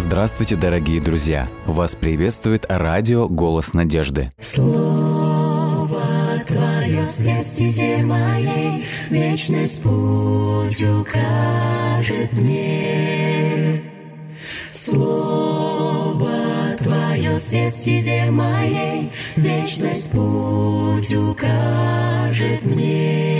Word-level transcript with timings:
Здравствуйте, 0.00 0.56
дорогие 0.56 0.98
друзья! 0.98 1.46
Вас 1.66 1.94
приветствует 1.94 2.64
радио 2.70 3.28
«Голос 3.28 3.74
надежды». 3.74 4.32
Слово 4.38 6.00
Твое 6.46 7.04
свет 7.04 8.04
моей, 8.06 8.86
Вечность 9.10 9.82
путь 9.82 10.82
укажет 10.82 12.32
мне. 12.32 13.82
Слово 14.72 16.30
Твое 16.78 17.36
свет 17.36 18.30
моей, 18.30 19.12
Вечность 19.36 20.10
путь 20.12 21.12
укажет 21.12 22.64
мне. 22.64 23.39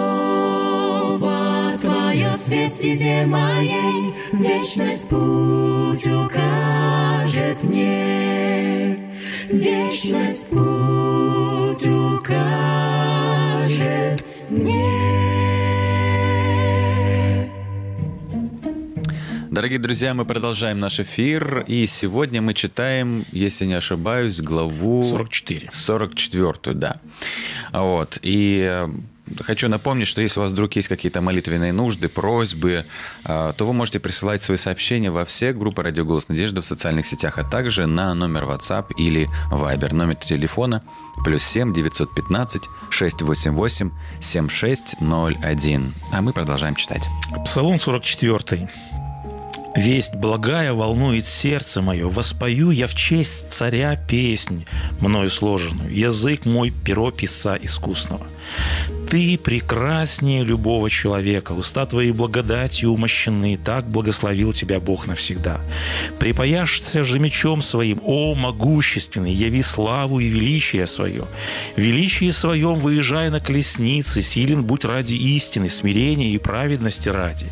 стезе 2.81 3.25
моей, 3.27 4.15
Вечность 4.31 5.07
путь 5.07 6.07
укажет 6.07 7.61
мне. 7.61 8.97
Вечность 9.49 10.47
путь 10.47 11.85
укажет 11.85 12.25
мне. 14.49 14.81
Дорогие 19.51 19.77
друзья, 19.77 20.15
мы 20.15 20.25
продолжаем 20.25 20.79
наш 20.79 20.99
эфир, 20.99 21.63
и 21.67 21.85
сегодня 21.85 22.41
мы 22.41 22.55
читаем, 22.55 23.25
если 23.31 23.65
не 23.65 23.75
ошибаюсь, 23.75 24.41
главу... 24.41 25.03
44. 25.03 25.69
44, 25.71 26.75
да. 26.75 26.99
Вот, 27.73 28.17
и 28.23 28.67
э, 28.67 28.87
Хочу 29.39 29.67
напомнить, 29.69 30.07
что 30.07 30.21
если 30.21 30.39
у 30.39 30.43
вас 30.43 30.51
вдруг 30.51 30.75
есть 30.75 30.87
какие-то 30.87 31.21
молитвенные 31.21 31.73
нужды, 31.73 32.09
просьбы, 32.09 32.85
э, 33.25 33.53
то 33.55 33.65
вы 33.65 33.73
можете 33.73 33.99
присылать 33.99 34.41
свои 34.41 34.57
сообщения 34.57 35.11
во 35.11 35.25
все 35.25 35.53
группы 35.53 35.83
«Радио 35.83 36.05
Голос 36.05 36.29
Надежды» 36.29 36.61
в 36.61 36.65
социальных 36.65 37.05
сетях, 37.05 37.37
а 37.37 37.43
также 37.43 37.85
на 37.87 38.13
номер 38.13 38.43
WhatsApp 38.43 38.93
или 38.97 39.29
Viber. 39.51 39.93
Номер 39.93 40.15
телефона 40.15 40.83
плюс 41.23 41.43
7 41.43 41.73
915 41.73 42.63
688 42.89 43.91
7601. 44.19 45.93
А 46.11 46.21
мы 46.21 46.33
продолжаем 46.33 46.75
читать. 46.75 47.07
Псалом 47.45 47.79
44. 47.79 48.69
Весть 49.75 50.15
благая 50.15 50.73
волнует 50.73 51.25
сердце 51.25 51.81
мое, 51.81 52.09
воспою 52.09 52.71
я 52.71 52.87
в 52.87 52.93
честь 52.93 53.51
царя 53.51 53.95
песнь, 53.95 54.65
мною 54.99 55.29
сложенную, 55.29 55.95
язык 55.95 56.45
мой 56.45 56.71
перо 56.71 57.09
писа 57.09 57.55
искусного. 57.55 58.27
Ты 59.11 59.37
прекраснее 59.37 60.41
любого 60.41 60.89
человека, 60.89 61.51
уста 61.51 61.85
твои 61.85 62.13
благодатью 62.13 62.91
умощены, 62.91 63.59
так 63.61 63.89
благословил 63.89 64.53
тебя 64.53 64.79
Бог 64.79 65.05
навсегда. 65.05 65.59
Припаяшься 66.17 67.03
же 67.03 67.19
мечом 67.19 67.61
своим, 67.61 67.99
о 68.05 68.35
могущественный, 68.35 69.33
яви 69.33 69.63
славу 69.63 70.21
и 70.21 70.29
величие 70.29 70.87
свое. 70.87 71.27
Величие 71.75 72.31
своем 72.31 72.75
выезжай 72.75 73.29
на 73.29 73.41
колеснице, 73.41 74.21
силен 74.21 74.63
будь 74.63 74.85
ради 74.85 75.15
истины, 75.15 75.67
смирения 75.67 76.29
и 76.31 76.37
праведности 76.37 77.09
ради. 77.09 77.47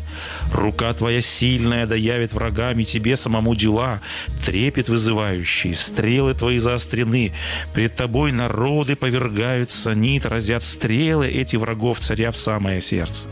Рука 0.50 0.94
твоя 0.94 1.20
сильная 1.20 1.84
да 1.84 1.94
явит 1.94 2.32
врагами 2.32 2.84
тебе 2.84 3.18
самому 3.18 3.54
дела, 3.54 4.00
трепет 4.46 4.88
вызывающий, 4.88 5.74
стрелы 5.74 6.32
твои 6.32 6.56
заострены, 6.56 7.34
пред 7.74 7.96
тобой 7.96 8.32
народы 8.32 8.96
повергаются, 8.96 9.92
нит 9.92 10.24
разят 10.24 10.62
стрелы 10.62 11.28
эти 11.28 11.49
врагов 11.56 12.00
царя 12.00 12.30
в 12.30 12.36
самое 12.36 12.80
сердце. 12.80 13.28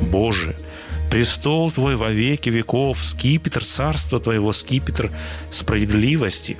Боже, 0.00 0.54
престол 1.10 1.70
Твой 1.70 1.96
во 1.96 2.10
веки 2.10 2.50
веков, 2.50 3.04
скипетр 3.04 3.64
царства 3.64 4.20
Твоего, 4.20 4.52
скипетр 4.52 5.10
справедливости. 5.50 6.56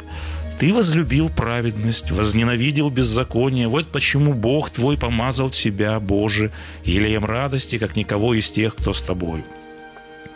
Ты 0.59 0.75
возлюбил 0.75 1.31
праведность, 1.31 2.11
возненавидел 2.11 2.91
беззаконие. 2.91 3.69
Вот 3.69 3.87
почему 3.89 4.35
Бог 4.35 4.71
Твой 4.71 4.99
помазал 4.99 5.51
Тебя, 5.51 6.01
Боже, 6.01 6.51
елеем 6.85 7.25
радости, 7.25 7.79
как 7.79 7.95
никого 7.95 8.35
из 8.35 8.51
тех, 8.51 8.75
кто 8.75 8.93
с 8.93 9.01
Тобою 9.01 9.45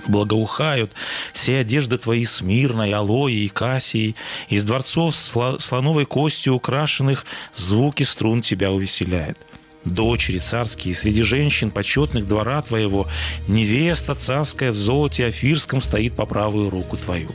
благоухают 0.09 0.91
все 1.33 1.59
одежды 1.59 1.99
твои 1.99 2.25
смирной, 2.25 2.93
алои 2.93 3.45
и 3.45 3.49
кассии, 3.49 4.15
из 4.49 4.65
дворцов 4.65 5.15
слоновой 5.15 6.07
костью 6.07 6.55
украшенных 6.55 7.25
звуки 7.55 8.03
струн 8.03 8.43
тебя 8.43 8.73
увеселяет. 8.73 9.39
Дочери 9.85 10.39
царские, 10.39 10.95
среди 10.95 11.23
женщин 11.23 11.71
почетных 11.71 12.29
двора 12.29 12.63
твоего, 12.63 13.09
невеста 13.49 14.15
царская 14.15 14.71
в 14.71 14.77
золоте 14.77 15.27
афирском 15.27 15.81
стоит 15.81 16.15
по 16.15 16.25
правую 16.25 16.71
руку 16.71 16.97
твою. 16.97 17.31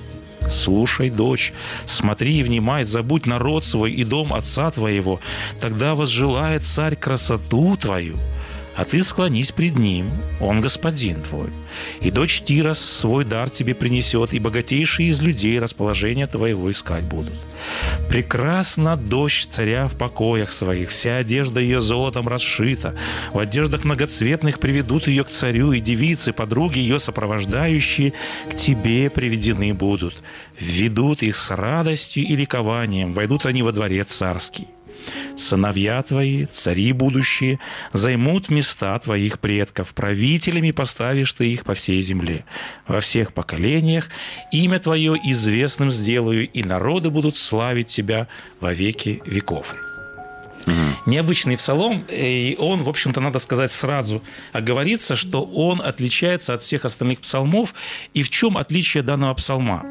Слушай, 0.50 1.10
дочь, 1.10 1.52
смотри 1.86 2.40
и 2.40 2.44
внимай, 2.44 2.86
забудь 2.86 3.26
народ 3.26 3.66
свой 3.66 3.92
и 3.92 4.06
дом 4.06 4.34
отца 4.34 4.72
твоего, 4.72 5.20
тогда 5.60 5.94
возжелает 5.94 6.64
царь 6.64 6.96
красоту 6.96 7.76
твою– 7.76 8.16
а 8.78 8.86
ты 8.86 9.04
склонись 9.04 9.52
пред 9.52 9.78
ним, 9.78 10.08
он 10.40 10.62
господин 10.62 11.24
твой. 11.24 11.50
И 12.02 12.12
дочь 12.12 12.42
Тира 12.42 12.74
свой 12.74 13.26
дар 13.26 13.50
тебе 13.50 13.74
принесет, 13.74 14.34
и 14.34 14.40
богатейшие 14.40 15.10
из 15.10 15.22
людей 15.22 15.60
расположение 15.60 16.28
твоего 16.28 16.72
искать 16.72 17.04
будут. 17.04 17.34
Прекрасна 18.08 18.96
дочь 18.96 19.48
царя 19.48 19.88
в 19.88 19.98
покоях 19.98 20.52
своих, 20.52 20.92
вся 20.92 21.18
одежда 21.18 21.60
ее 21.60 21.82
золотом 21.82 22.28
расшита, 22.28 22.96
в 23.34 23.40
одеждах 23.40 23.84
многоцветных 23.84 24.60
приведут 24.60 25.08
ее 25.08 25.24
к 25.24 25.30
царю, 25.30 25.72
и 25.72 25.80
девицы, 25.80 26.32
подруги 26.32 26.78
ее 26.78 27.00
сопровождающие, 27.00 28.14
к 28.50 28.56
тебе 28.56 29.10
приведены 29.10 29.74
будут. 29.74 30.24
Введут 30.60 31.24
их 31.24 31.36
с 31.36 31.50
радостью 31.56 32.24
и 32.24 32.36
ликованием, 32.36 33.14
войдут 33.14 33.48
они 33.48 33.64
во 33.64 33.72
дворец 33.72 34.12
царский. 34.12 34.68
Сыновья 35.38 36.02
твои, 36.02 36.46
цари 36.46 36.92
будущие, 36.94 37.60
займут 37.94 38.50
места 38.50 38.98
твоих 38.98 39.40
предков, 39.40 39.94
правителями 39.94 40.72
поставишь 40.72 41.34
ты 41.34 41.54
их 41.54 41.64
по 41.64 41.76
всей 41.76 42.02
земле. 42.02 42.44
Во 42.88 43.00
всех 43.00 43.34
поколениях 43.34 44.10
имя 44.52 44.80
твое 44.80 45.16
известным 45.26 45.92
сделаю, 45.92 46.50
и 46.50 46.64
народы 46.64 47.12
будут 47.12 47.38
славить 47.38 47.88
тебя 47.88 48.28
во 48.60 48.74
веки 48.74 49.22
веков. 49.26 49.76
Необычный 51.08 51.56
псалом, 51.56 52.04
и 52.10 52.58
он, 52.60 52.84
в 52.84 52.90
общем-то, 52.90 53.22
надо 53.22 53.40
сказать 53.40 53.72
сразу, 53.72 54.22
оговорится, 54.52 55.16
что 55.16 55.42
он 55.42 55.82
отличается 55.82 56.54
от 56.54 56.62
всех 56.62 56.84
остальных 56.84 57.22
псалмов. 57.22 57.74
И 58.14 58.24
в 58.24 58.30
чем 58.30 58.58
отличие 58.58 59.04
данного 59.04 59.34
псалма? 59.34 59.86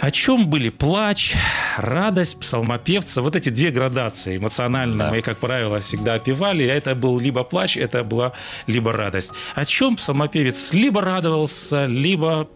О 0.00 0.10
чем 0.10 0.46
были 0.48 0.70
плач, 0.70 1.34
радость 1.76 2.40
псалмопевца, 2.40 3.20
вот 3.20 3.36
эти 3.36 3.50
две 3.50 3.70
градации 3.70 4.38
эмоциональные, 4.38 4.98
Да. 4.98 5.10
мы, 5.10 5.20
как 5.20 5.36
правило, 5.36 5.78
всегда 5.80 6.14
опевали. 6.14 6.64
Это 6.64 6.94
был 6.94 7.20
либо 7.20 7.44
плач, 7.44 7.76
это 7.76 8.02
была 8.02 8.32
либо 8.66 8.92
радость. 8.94 9.32
О 9.54 9.66
чем 9.66 9.96
псалмопевец 9.96 10.72
либо 10.72 11.02
радовался, 11.02 11.84
либо 11.84 12.48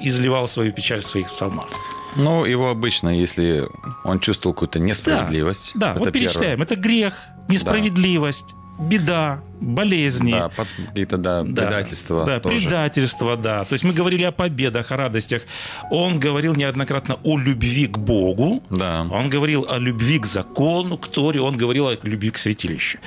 изливал 0.00 0.46
свою 0.46 0.72
печаль 0.72 1.00
в 1.00 1.06
своих 1.06 1.28
псалмах. 1.32 1.66
Ну, 2.16 2.44
его 2.44 2.70
обычно, 2.70 3.08
если 3.10 3.64
он 4.04 4.20
чувствовал 4.20 4.54
какую-то 4.54 4.78
несправедливость. 4.80 5.72
Да, 5.74 5.90
это 5.90 5.98
вот 6.00 6.12
перечисляем. 6.12 6.62
Это 6.62 6.76
грех, 6.76 7.14
несправедливость, 7.48 8.54
беда, 8.78 9.40
болезни. 9.60 10.30
Да, 10.32 10.50
какие-то, 10.86 11.16
да, 11.18 11.42
Да, 11.42 11.62
предательства 11.62 12.24
Да, 12.24 12.40
тоже. 12.40 12.56
предательство, 12.60 13.36
да. 13.36 13.64
То 13.64 13.72
есть 13.72 13.84
мы 13.84 13.92
говорили 13.92 14.22
о 14.22 14.30
победах, 14.32 14.92
о 14.92 14.96
радостях. 14.96 15.42
Он 15.90 16.20
говорил 16.20 16.54
неоднократно 16.54 17.18
о 17.24 17.36
любви 17.38 17.86
к 17.88 17.98
Богу. 17.98 18.62
Да. 18.70 19.04
Он 19.10 19.28
говорил 19.28 19.66
о 19.68 19.78
любви 19.78 20.18
к 20.20 20.26
закону, 20.26 20.96
к 20.96 21.08
Торе, 21.08 21.40
он 21.40 21.56
говорил 21.56 21.88
о 21.88 21.96
любви 22.02 22.30
к 22.30 22.38
святилищу. 22.38 22.98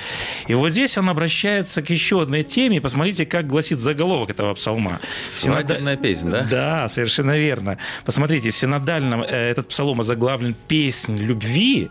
И 0.46 0.54
вот 0.54 0.70
здесь 0.72 0.98
он 0.98 1.08
обращается 1.08 1.80
к 1.82 1.88
еще 1.90 2.20
одной 2.22 2.42
теме. 2.42 2.80
Посмотрите, 2.80 3.24
как 3.24 3.46
гласит 3.46 3.78
заголовок 3.78 4.30
этого 4.30 4.52
псалма. 4.54 5.00
Синода- 5.24 5.66
Свадебная 5.68 5.96
песня, 5.96 6.30
да? 6.30 6.42
Да, 6.50 6.88
совершенно 6.88 7.38
верно. 7.38 7.78
Посмотрите, 8.04 8.50
в 8.50 8.54
синодальном 8.54 9.22
э, 9.22 9.26
этот 9.50 9.68
псалом 9.68 10.00
озаглавлен 10.00 10.54
«Песнь 10.68 11.16
любви», 11.16 11.90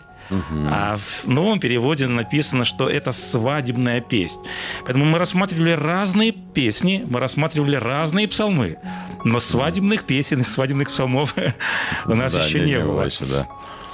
а 0.70 0.98
в 0.98 1.28
новом 1.28 1.60
переводе 1.60 2.08
написано, 2.08 2.66
что 2.66 2.90
это 2.90 3.12
свадебная 3.12 4.02
песнь. 4.02 4.42
Поэтому 4.86 5.06
мы 5.06 5.18
рассматривали 5.18 5.72
разные 5.72 6.32
песни, 6.32 7.06
мы 7.10 7.20
рассматривали 7.20 7.76
разные 7.76 8.28
псалмы. 8.28 8.78
Но 9.24 9.40
свадебных 9.40 10.06
песен 10.06 10.42
и 10.42 10.44
свадебных 10.44 10.90
псалмов 10.90 11.36
у 12.06 12.16
нас 12.16 12.34
Да, 12.34 12.46
еще 12.46 12.60
не, 12.62 12.80
было. 12.80 13.04
еще, 13.04 13.26
да. 13.26 13.48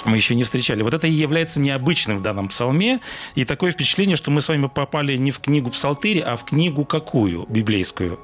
Мы 0.05 0.15
еще 0.17 0.35
не 0.35 0.43
встречали. 0.43 0.83
Вот 0.83 0.93
это 0.93 1.07
и 1.07 1.11
является 1.11 1.59
необычным 1.59 2.19
в 2.19 2.21
данном 2.21 2.47
псалме. 2.47 3.01
И 3.35 3.43
такое 3.43 3.71
впечатление, 3.71 4.15
что 4.15 4.31
мы 4.31 4.39
с 4.41 4.47
вами 4.47 4.67
попали 4.67 5.17
не 5.17 5.31
в 5.31 5.39
книгу 5.39 5.69
Псалтырь, 5.69 6.21
а 6.21 6.35
в 6.37 6.45
книгу 6.45 6.85
какую? 6.85 7.45
Библейскую. 7.49 8.19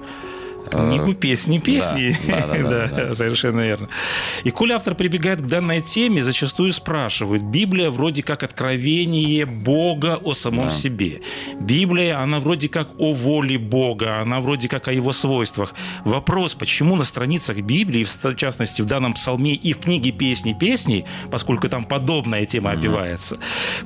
Книгу 0.69 1.13
песни 1.13 1.59
песни. 1.59 2.17
Э, 2.27 2.41
да, 2.41 2.47
да, 2.47 2.57
да, 2.57 2.87
да, 2.87 3.05
да. 3.07 3.15
совершенно 3.15 3.61
верно. 3.61 3.89
И 4.43 4.51
коль 4.51 4.71
автор 4.71 4.95
прибегает 4.95 5.41
к 5.41 5.45
данной 5.45 5.81
теме, 5.81 6.23
зачастую 6.23 6.73
спрашивают, 6.73 7.43
Библия 7.43 7.89
вроде 7.89 8.23
как 8.23 8.43
откровение 8.43 9.45
Бога 9.45 10.19
о 10.23 10.33
самом 10.33 10.71
себе. 10.71 11.21
Библия, 11.59 12.19
она 12.19 12.39
вроде 12.39 12.69
как 12.69 12.89
о 12.97 13.13
воле 13.13 13.57
Бога, 13.57 14.19
она 14.19 14.39
вроде 14.39 14.67
как 14.67 14.87
о 14.87 14.93
его 14.93 15.11
свойствах. 15.11 15.73
Вопрос, 16.05 16.55
почему 16.55 16.95
на 16.95 17.03
страницах 17.03 17.57
Библии, 17.57 18.03
в 18.03 18.35
частности 18.35 18.81
в 18.81 18.85
данном 18.85 19.13
псалме 19.13 19.53
и 19.53 19.73
в 19.73 19.79
книге 19.79 20.11
песни 20.11 20.55
песней, 20.59 21.05
поскольку 21.31 21.69
там 21.69 21.85
подобная 21.85 22.45
тема 22.45 22.71
опевается, 22.71 23.37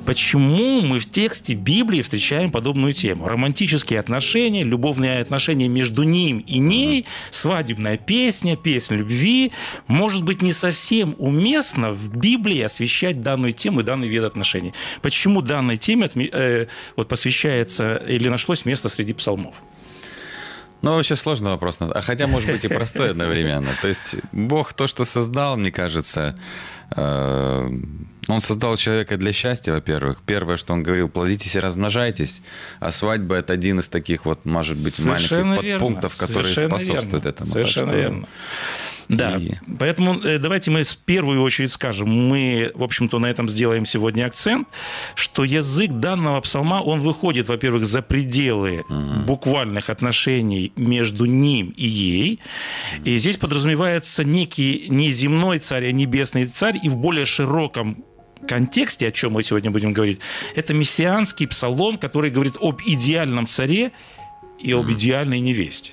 почему 0.04 0.80
мы 0.82 0.98
в 0.98 1.10
тексте 1.10 1.54
Библии 1.54 2.02
встречаем 2.02 2.50
подобную 2.50 2.92
тему? 2.92 3.28
Романтические 3.28 4.00
отношения, 4.00 4.62
любовные 4.62 5.20
отношения 5.20 5.68
между 5.68 6.02
ним 6.02 6.38
и 6.38 6.58
ней, 6.86 7.06
свадебная 7.30 7.96
песня, 7.96 8.56
песня 8.56 8.96
любви, 8.96 9.52
может 9.86 10.22
быть 10.22 10.42
не 10.42 10.52
совсем 10.52 11.14
уместно 11.18 11.90
в 11.90 12.14
Библии 12.16 12.60
освещать 12.62 13.20
данную 13.20 13.52
тему 13.52 13.80
и 13.80 13.82
данный 13.84 14.08
вид 14.08 14.24
отношений. 14.24 14.72
Почему 15.02 15.42
данной 15.42 15.76
теме 15.76 16.08
э, 16.14 16.66
вот 16.96 17.08
посвящается 17.08 17.96
или 17.96 18.28
нашлось 18.28 18.64
место 18.64 18.88
среди 18.88 19.12
псалмов? 19.12 19.54
Ну, 20.82 20.94
вообще 20.94 21.16
сложный 21.16 21.50
вопрос. 21.50 21.78
А 21.80 22.00
хотя, 22.00 22.26
может 22.26 22.50
быть, 22.50 22.64
и 22.64 22.68
простой 22.68 23.10
одновременно. 23.10 23.70
То 23.82 23.88
есть 23.88 24.16
Бог 24.32 24.72
то, 24.72 24.86
что 24.86 25.04
создал, 25.04 25.56
мне 25.56 25.72
кажется, 25.72 26.38
он 26.96 28.40
создал 28.40 28.76
человека 28.76 29.16
для 29.16 29.32
счастья, 29.32 29.72
во-первых. 29.72 30.20
Первое, 30.26 30.56
что 30.56 30.72
он 30.74 30.82
говорил, 30.82 31.08
плодитесь 31.08 31.56
и 31.56 31.60
размножайтесь. 31.60 32.42
А 32.80 32.92
свадьба– 32.92 33.34
это 33.36 33.52
один 33.52 33.78
из 33.80 33.88
таких 33.88 34.24
вот, 34.26 34.44
может 34.44 34.76
быть, 34.82 34.94
Совершенно 34.94 35.44
маленьких 35.44 35.64
верно, 35.66 35.80
подпунктов, 35.86 36.16
которые 36.18 36.44
совершенно 36.54 36.78
способствуют 36.78 37.24
верно, 37.24 37.28
этому. 37.34 37.46
Так 37.46 37.52
Совершенно 37.52 37.88
что- 37.90 37.96
верно. 37.98 38.28
Да, 39.08 39.36
И- 39.36 39.52
поэтому 39.78 40.20
э, 40.20 40.38
давайте 40.38 40.70
мы 40.70 40.82
в 40.82 40.96
первую 40.98 41.42
очередь 41.42 41.72
скажем, 41.72 42.08
мы, 42.10 42.70
в 42.74 42.82
общем-то, 42.82 43.18
на 43.18 43.26
этом 43.26 43.48
сделаем 43.48 43.86
сегодня 43.86 44.26
акцент, 44.26 44.68
что 45.14 45.44
язык 45.44 45.92
данного 45.92 46.40
псалма, 46.40 46.82
он 46.82 47.00
выходит, 47.00 47.48
во-первых, 47.48 47.86
за 47.86 48.02
пределы 48.02 48.84
буквальных 49.26 49.90
отношений 49.90 50.72
между 50.76 51.24
ним 51.24 51.74
и 51.76 51.86
ей, 51.86 52.40
и 53.04 53.16
здесь 53.18 53.36
подразумевается 53.36 54.24
некий 54.24 54.86
не 54.88 55.10
земной 55.10 55.58
царь, 55.58 55.86
а 55.88 55.92
небесный 55.92 56.44
царь, 56.44 56.76
и 56.82 56.88
в 56.88 56.96
более 56.98 57.24
широком 57.24 58.04
контексте, 58.46 59.08
о 59.08 59.10
чем 59.10 59.32
мы 59.32 59.42
сегодня 59.42 59.70
будем 59.70 59.92
говорить, 59.92 60.20
это 60.54 60.74
мессианский 60.74 61.46
псалом, 61.46 61.98
который 61.98 62.30
говорит 62.30 62.56
об 62.60 62.80
идеальном 62.84 63.46
царе 63.46 63.92
и 64.58 64.72
об 64.72 64.90
идеальной 64.90 65.40
невесте. 65.40 65.92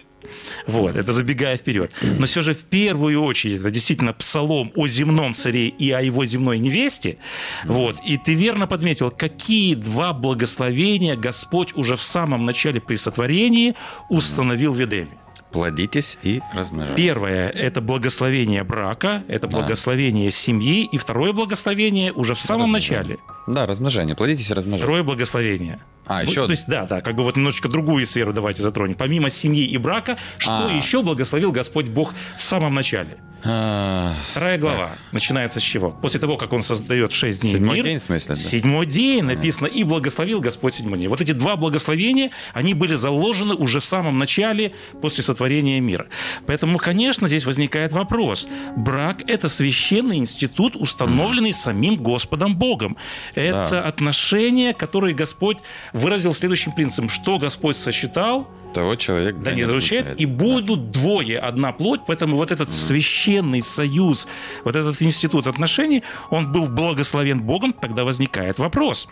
Вот, 0.68 0.96
это 0.96 1.12
забегая 1.12 1.58
вперед. 1.58 1.92
Но 2.20 2.26
все 2.26 2.42
же 2.42 2.54
в 2.54 2.66
первую 2.66 3.22
очередь 3.24 3.60
это 3.60 3.72
действительно 3.72 4.14
псалом 4.14 4.72
о 4.76 4.88
земном 4.88 5.36
царе 5.36 5.68
и 5.68 5.92
о 5.92 6.02
его 6.02 6.26
земной 6.26 6.60
невесте. 6.60 7.18
Вот. 7.66 7.98
И 8.06 8.18
ты 8.18 8.36
верно 8.36 8.68
подметил, 8.68 9.12
какие 9.12 9.76
два 9.76 10.14
благословения 10.14 11.16
Господь 11.16 11.74
уже 11.76 11.96
в 11.96 12.02
самом 12.02 12.44
начале 12.44 12.82
при 12.82 12.96
сотворении 12.96 13.76
установил 14.10 14.74
в 14.74 14.84
Эдеме. 14.84 15.18
Плодитесь 15.52 16.18
и 16.22 16.42
размножайтесь. 16.54 17.02
Первое– 17.02 17.50
это 17.56 17.80
благословение 17.80 18.64
брака, 18.66 19.24
это 19.30 19.48
благословение 19.48 20.30
семьи. 20.30 20.84
И 20.92 20.98
второе 20.98 21.32
благословение 21.32 22.12
уже 22.12 22.34
в 22.34 22.40
самом 22.40 22.74
начале. 22.74 23.20
Да, 23.48 23.66
размножение. 23.66 24.16
Плодитесь 24.16 24.50
и 24.52 24.54
размножайтесь. 24.54 24.84
Второе 24.84 25.04
благословение. 25.04 25.80
А, 26.06 26.20
Вот, 26.22 26.30
еще 26.30 26.46
То 26.46 26.52
есть, 26.52 26.68
да, 26.68 26.86
да, 26.86 27.02
как 27.02 27.16
бы 27.16 27.24
вот 27.24 27.36
немножечко 27.36 27.68
другую 27.70 28.06
сферу 28.06 28.32
давайте 28.34 28.62
затронем. 28.62 28.96
Помимо 28.96 29.30
семьи 29.30 29.66
и 29.66 29.78
брака, 29.78 30.18
что 30.38 30.68
А. 30.68 30.72
еще 30.72 31.02
благословил 31.02 31.52
Господь 31.52 31.88
Бог 31.88 32.14
в 32.38 32.42
самом 32.42 32.74
начале? 32.74 33.18
А, 33.48 34.12
Вторая 34.32 34.58
глава 34.58 34.90
начинается 35.12 35.60
с 35.60 35.64
чего? 35.64 35.92
После 35.92 36.20
того, 36.20 36.36
как 36.36 36.52
он 36.52 36.64
создает 36.64 37.12
в 37.12 37.16
шесть 37.16 37.42
дней 37.42 37.54
Седьмой 37.54 37.76
мир. 37.76 37.86
день, 37.86 38.00
в 38.00 38.02
смысле, 38.02 38.34
да? 38.34 38.42
Седьмой 38.42 38.88
день 38.88 39.24
написано, 39.24 39.68
и 39.68 39.84
благословил 39.84 40.40
Господь 40.42 40.74
седьмой 40.74 40.98
день. 40.98 41.10
Вот 41.10 41.22
эти 41.22 41.32
два 41.32 41.56
благословения, 41.56 42.32
они 42.54 42.74
были 42.74 42.96
заложены 42.96 43.54
уже 43.54 43.80
в 43.80 43.86
самом 43.86 44.18
начале, 44.18 44.74
после 45.00 45.24
сотворения 45.24 45.80
мира. 45.80 46.08
Поэтому, 46.48 46.80
конечно, 46.80 47.28
здесь 47.28 47.46
возникает 47.46 47.92
вопрос. 47.92 48.48
Брак– 48.76 49.22
это 49.28 49.48
священный 49.48 50.18
институт, 50.18 50.76
установленный 50.76 51.54
самим 51.54 51.98
Господом 51.98 52.56
Богом. 52.56 52.98
Это 53.36 53.68
Да. 53.70 53.84
отношения, 53.84 54.74
которые 54.74 55.14
Господь 55.14 55.58
выразил 55.96 56.34
следующим 56.34 56.74
принципом. 56.74 57.10
Что 57.10 57.40
Господь 57.40 57.78
сосчитал, 57.78 58.48
того 58.74 58.96
человек 58.96 59.38
да 59.38 59.54
не 59.54 59.64
разлучает, 59.64 60.20
и 60.20 60.26
будут 60.26 60.92
двое, 60.92 61.40
одна 61.40 61.72
плоть, 61.72 62.02
поэтому 62.06 62.36
вот 62.36 62.52
этот 62.52 62.74
священный 62.74 63.62
союз, 63.62 64.28
вот 64.66 64.76
этот 64.76 65.02
институт 65.02 65.48
отношений, 65.48 66.04
он 66.30 66.52
был 66.52 66.68
благословен 66.68 67.42
Богом, 67.42 67.74
тогда 67.74 68.04
возникает 68.04 68.60
вопрос. 68.60 69.08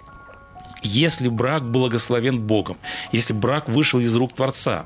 Если 0.82 1.30
брак 1.30 1.72
благословен 1.72 2.42
Богом, 2.42 2.78
если 3.14 3.32
брак 3.32 3.70
вышел 3.70 4.02
из 4.02 4.14
рук 4.18 4.34
Творца, 4.34 4.86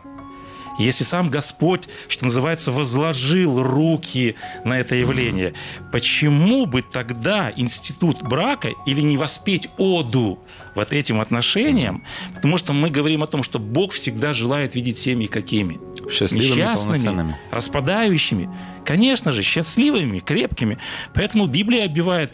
если 0.78 1.04
сам 1.04 1.30
Господь, 1.30 1.88
что 2.08 2.26
называется, 2.26 2.72
возложил 2.72 3.64
руки 3.64 4.36
на 4.64 4.80
это 4.80 4.96
явление, 4.96 5.54
почему 5.92 6.66
бы 6.66 6.82
тогда 6.82 7.52
институт 7.56 8.22
брака 8.22 8.70
или 8.86 9.02
не 9.02 9.18
воспеть 9.18 9.70
оду 9.78 10.40
вот 10.76 10.94
этим 10.94 11.20
отношениям? 11.20 12.04
Потому 12.36 12.58
что 12.58 12.74
мы 12.74 12.90
говорим 12.90 13.24
о 13.24 13.28
том, 13.28 13.44
что 13.44 13.60
Бог 13.60 13.92
всегда 13.92 14.34
желает 14.34 14.76
видеть 14.76 14.98
семьи 14.98 15.28
какими? 15.28 15.80
Счастливыми, 16.12 16.48
Несчастными, 16.52 17.36
распадающими. 17.52 18.50
Конечно 18.86 19.32
же, 19.32 19.42
счастливыми, 19.42 20.20
крепкими. 20.20 20.78
Поэтому 21.14 21.48
Библия 21.48 21.86
оббивает 21.86 22.34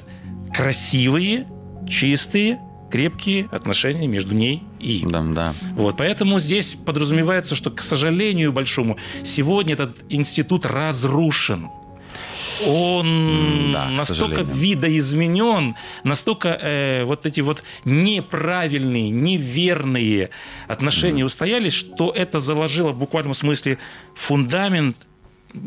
красивые, 0.54 1.48
чистые, 1.90 2.60
крепкие 2.94 3.50
отношения 3.52 4.06
между 4.06 4.36
ней 4.36 4.62
и 4.80 5.00
им. 5.00 5.10
Да, 5.10 5.24
да. 5.24 5.54
Вот, 5.72 5.98
поэтому 5.98 6.38
здесь 6.38 6.76
подразумевается, 6.76 7.56
что, 7.56 7.72
к 7.72 7.82
сожалению 7.82 8.54
большому, 8.54 8.98
сегодня 9.24 9.74
этот 9.74 9.98
институт 10.10 10.68
разрушен. 10.68 11.70
Он 12.68 13.72
да, 13.74 13.90
настолько 13.90 14.42
видоизменен, 14.44 15.74
настолько 16.04 16.50
э, 16.50 17.04
вот 17.06 17.26
эти 17.26 17.42
вот 17.42 17.64
неправильные, 17.84 19.10
неверные 19.10 20.30
отношения 20.68 21.26
устоялись, 21.26 21.74
что 21.74 22.12
это 22.16 22.40
заложило 22.40 22.92
в 22.92 23.00
буквальном 23.00 23.34
смысле 23.34 23.80
фундамент 24.14 24.98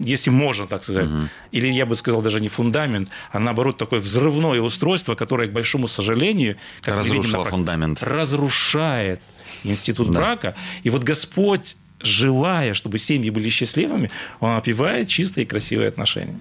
если 0.05 0.31
можно 0.31 0.67
так 0.67 0.83
сказать, 0.85 1.09
или 1.53 1.69
я 1.69 1.87
бы 1.87 1.95
сказал 1.97 2.23
даже 2.23 2.41
не 2.41 2.49
фундамент, 2.49 3.09
а 3.33 3.39
наоборот 3.39 3.79
такое 3.79 4.01
взрывное 4.01 4.61
устройство, 4.61 5.15
которое, 5.15 5.49
к 5.49 5.53
большому 5.53 5.89
сожалению, 5.89 6.57
как 6.83 6.97
видим 7.05 7.19
Разрушило 7.21 7.45
прак- 7.45 7.51
фундамент. 7.51 8.03
разрушает 8.03 9.23
институт 9.65 10.11
Да. 10.11 10.19
брака. 10.21 10.55
И 10.83 10.91
вот 10.91 11.03
Господь, 11.05 11.77
желая, 12.01 12.75
чтобы 12.75 12.99
семьи 12.99 13.31
были 13.31 13.49
счастливыми, 13.49 14.11
Он 14.41 14.57
опевает 14.57 15.09
чистые 15.09 15.45
и 15.45 15.49
красивые 15.49 15.89
отношения. 15.89 16.39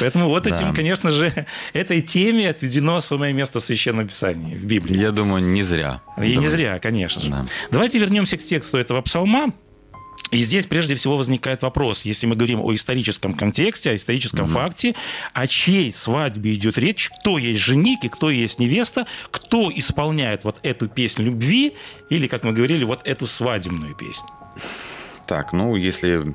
Поэтому 0.00 0.28
вот 0.28 0.46
этим, 0.46 0.68
Да. 0.68 0.72
конечно 0.74 1.10
же, 1.10 1.32
этой 1.72 2.02
теме 2.02 2.50
отведено 2.50 3.00
самое 3.00 3.32
место 3.32 3.58
в 3.58 3.62
Священном 3.64 4.06
Писании, 4.06 4.54
в 4.54 4.64
Библии. 4.66 4.98
Я 4.98 5.12
думаю, 5.12 5.42
не 5.42 5.62
зря. 5.62 6.00
И 6.22 6.36
не 6.36 6.46
зря, 6.46 6.78
конечно 6.78 7.22
же. 7.22 7.30
Да. 7.30 7.46
Давайте 7.70 7.98
вернемся 7.98 8.36
к 8.36 8.40
тексту 8.42 8.76
этого 8.76 9.00
псалма. 9.00 9.52
И 10.32 10.42
здесь 10.42 10.66
прежде 10.66 10.96
всего 10.96 11.16
возникает 11.16 11.62
вопрос, 11.62 12.04
если 12.04 12.26
мы 12.26 12.34
говорим 12.34 12.60
о 12.60 12.74
историческом 12.74 13.34
контексте, 13.34 13.90
о 13.90 13.94
историческом 13.94 14.48
факте, 14.48 14.94
о 15.32 15.46
чьей 15.46 15.92
свадьбе 15.92 16.54
идет 16.54 16.78
речь, 16.78 17.10
кто 17.20 17.38
есть 17.38 17.60
жених 17.60 18.02
и 18.02 18.08
кто 18.08 18.30
есть 18.30 18.58
невеста, 18.58 19.06
кто 19.30 19.70
исполняет 19.72 20.44
вот 20.44 20.58
эту 20.62 20.88
песню 20.88 21.26
любви 21.26 21.74
или, 22.10 22.26
как 22.26 22.42
мы 22.42 22.52
говорили, 22.52 22.84
вот 22.84 23.06
эту 23.06 23.26
свадебную 23.26 23.94
песню. 23.94 24.28
Так, 25.26 25.52
ну, 25.52 25.76
если 25.76 26.34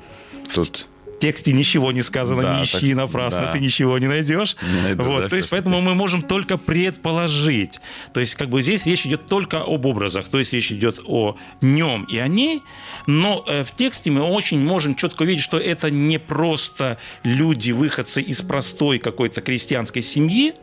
тут... 0.54 0.86
В 1.22 1.24
тексте 1.24 1.52
ничего 1.52 1.92
не 1.92 2.02
сказано, 2.02 2.42
Да, 2.42 2.58
не 2.58 2.64
ищи 2.64 2.88
так- 2.88 2.96
напрасно, 2.96 3.42
да. 3.42 3.52
ты 3.52 3.60
ничего 3.60 3.96
не 3.98 4.08
найдешь. 4.08 4.56
Не 4.60 4.82
найду, 4.82 5.04
вот, 5.04 5.22
да, 5.22 5.28
то 5.28 5.36
есть, 5.36 5.48
поэтому 5.50 5.80
мы 5.80 5.94
можем 5.94 6.20
только 6.20 6.58
предположить. 6.58 7.78
То 8.12 8.18
есть, 8.18 8.34
как 8.34 8.48
бы 8.48 8.60
здесь 8.60 8.86
речь 8.86 9.06
идет 9.06 9.28
только 9.28 9.62
об 9.62 9.86
образах, 9.86 10.28
то 10.28 10.38
есть 10.40 10.52
речь 10.52 10.72
идет 10.72 10.98
о 11.06 11.36
нем 11.60 12.02
и 12.10 12.18
о 12.18 12.26
ней, 12.26 12.62
но 13.06 13.44
э, 13.46 13.62
в 13.62 13.70
тексте 13.70 14.10
мы 14.10 14.22
очень 14.22 14.58
можем 14.64 14.96
четко 14.96 15.24
видеть, 15.24 15.44
что 15.44 15.58
это 15.58 15.92
не 15.92 16.18
просто 16.18 16.98
люди, 17.22 17.70
выходцы 17.70 18.20
из 18.20 18.42
простой 18.42 18.98
какой-то 18.98 19.42
крестьянской 19.42 20.02
семьи, 20.02 20.54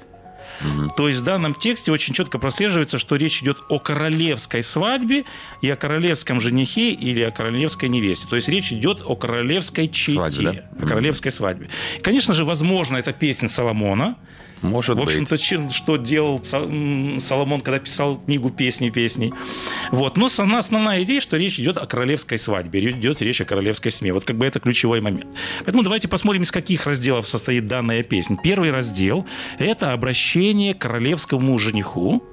то 0.98 1.08
есть 1.08 1.22
в 1.22 1.24
данном 1.24 1.54
тексте 1.54 1.92
очень 1.92 2.13
четко 2.13 2.39
прослеживается, 2.39 2.98
что 2.98 3.16
речь 3.16 3.42
идет 3.42 3.60
о 3.70 3.80
королевской 3.80 4.63
свадьбе 4.63 5.25
и 5.62 5.70
о 5.70 5.75
королевском 5.75 6.39
женихе 6.42 6.92
или 6.92 7.22
о 7.22 7.32
королевской 7.32 7.89
невесте. 7.89 8.28
То 8.30 8.36
есть 8.36 8.50
речь 8.50 8.72
идет 8.72 9.04
о 9.06 9.16
королевской 9.16 9.88
чете, 9.88 10.13
Свадьбе, 10.13 10.63
да? 10.72 10.86
о 10.86 10.88
королевской 10.88 11.32
свадьбе. 11.32 11.70
Конечно 12.01 12.34
же, 12.34 12.46
возможно, 12.46 12.98
это 12.98 13.13
песня 13.13 13.48
Соломона. 13.48 14.18
Может 14.62 14.98
В 14.98 15.01
общем-то, 15.01 15.38
чем- 15.38 15.70
что 15.70 15.98
делал 15.98 16.42
Соломон, 16.44 17.62
когда 17.62 17.80
писал 17.80 18.20
книгу 18.20 18.50
песни 18.50 18.89
песней. 18.89 19.34
Вот. 19.92 20.18
Но 20.18 20.25
основная 20.28 21.04
идея, 21.04 21.20
что 21.20 21.38
речь 21.38 21.60
идет 21.60 21.78
о 21.78 21.86
королевской 21.86 22.38
свадьбе, 22.38 22.89
идет 22.89 23.22
речь 23.22 23.42
о 23.42 23.46
королевской 23.46 23.92
семье. 23.92 24.13
Вот 24.13 24.25
как 24.25 24.38
бы 24.38 24.46
это 24.46 24.60
ключевой 24.60 25.01
момент. 25.01 25.28
Поэтому 25.60 25.84
давайте 25.84 26.08
посмотрим, 26.08 26.44
из 26.44 26.51
каких 26.51 26.86
разделов 26.86 27.28
состоит 27.28 27.68
данная 27.68 28.04
песня. 28.04 28.38
Первый 28.44 28.72
раздел– 28.72 29.25
это 29.60 29.94
обращение 29.94 30.74
к 30.74 30.80
королевскому 30.80 31.58
жениху. 31.58 32.24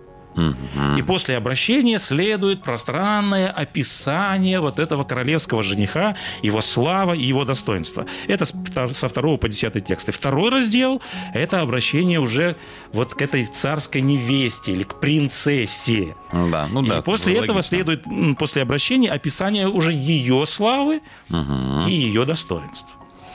И 0.98 1.02
после 1.02 1.36
обращения 1.36 1.98
следует 1.98 2.62
пространное 2.62 3.50
описание 3.50 4.60
вот 4.60 4.78
этого 4.78 5.04
королевского 5.04 5.62
жениха, 5.62 6.16
его 6.42 6.60
слава 6.60 7.12
и 7.14 7.22
его 7.22 7.44
достоинства. 7.44 8.06
Это 8.26 8.44
со 8.44 9.08
второго 9.08 9.36
по 9.36 9.48
десятый 9.48 9.80
текст. 9.82 10.08
И 10.08 10.12
второй 10.12 10.50
раздел– 10.50 11.00
это 11.34 11.60
обращение 11.60 12.20
уже 12.20 12.56
вот 12.92 13.14
к 13.14 13.22
этой 13.22 13.46
царской 13.46 14.00
невесте 14.00 14.72
или 14.72 14.82
к 14.82 15.00
принцессе. 15.00 16.14
Да, 16.32 16.68
ну 16.70 16.84
И 16.84 16.88
да. 16.88 17.02
после 17.02 17.34
этого 17.34 17.56
логично. 17.56 17.62
следует, 17.62 18.04
после 18.38 18.62
обращения, 18.62 19.10
описание 19.10 19.68
уже 19.68 19.92
ее 19.92 20.44
славы 20.46 21.00
и 21.30 21.90
ее 21.90 22.24
достоинств. 22.24 22.88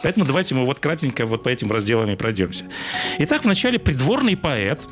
Поэтому 0.03 0.25
давайте 0.25 0.55
мы 0.55 0.65
вот 0.65 0.79
кратенько 0.79 1.25
вот 1.25 1.43
по 1.43 1.49
этим 1.49 1.71
разделам 1.71 2.09
и 2.09 2.15
пройдемся. 2.15 2.65
Итак, 3.19 3.43
вначале 3.43 3.79
придворный 3.79 4.35
поэт. 4.35 4.87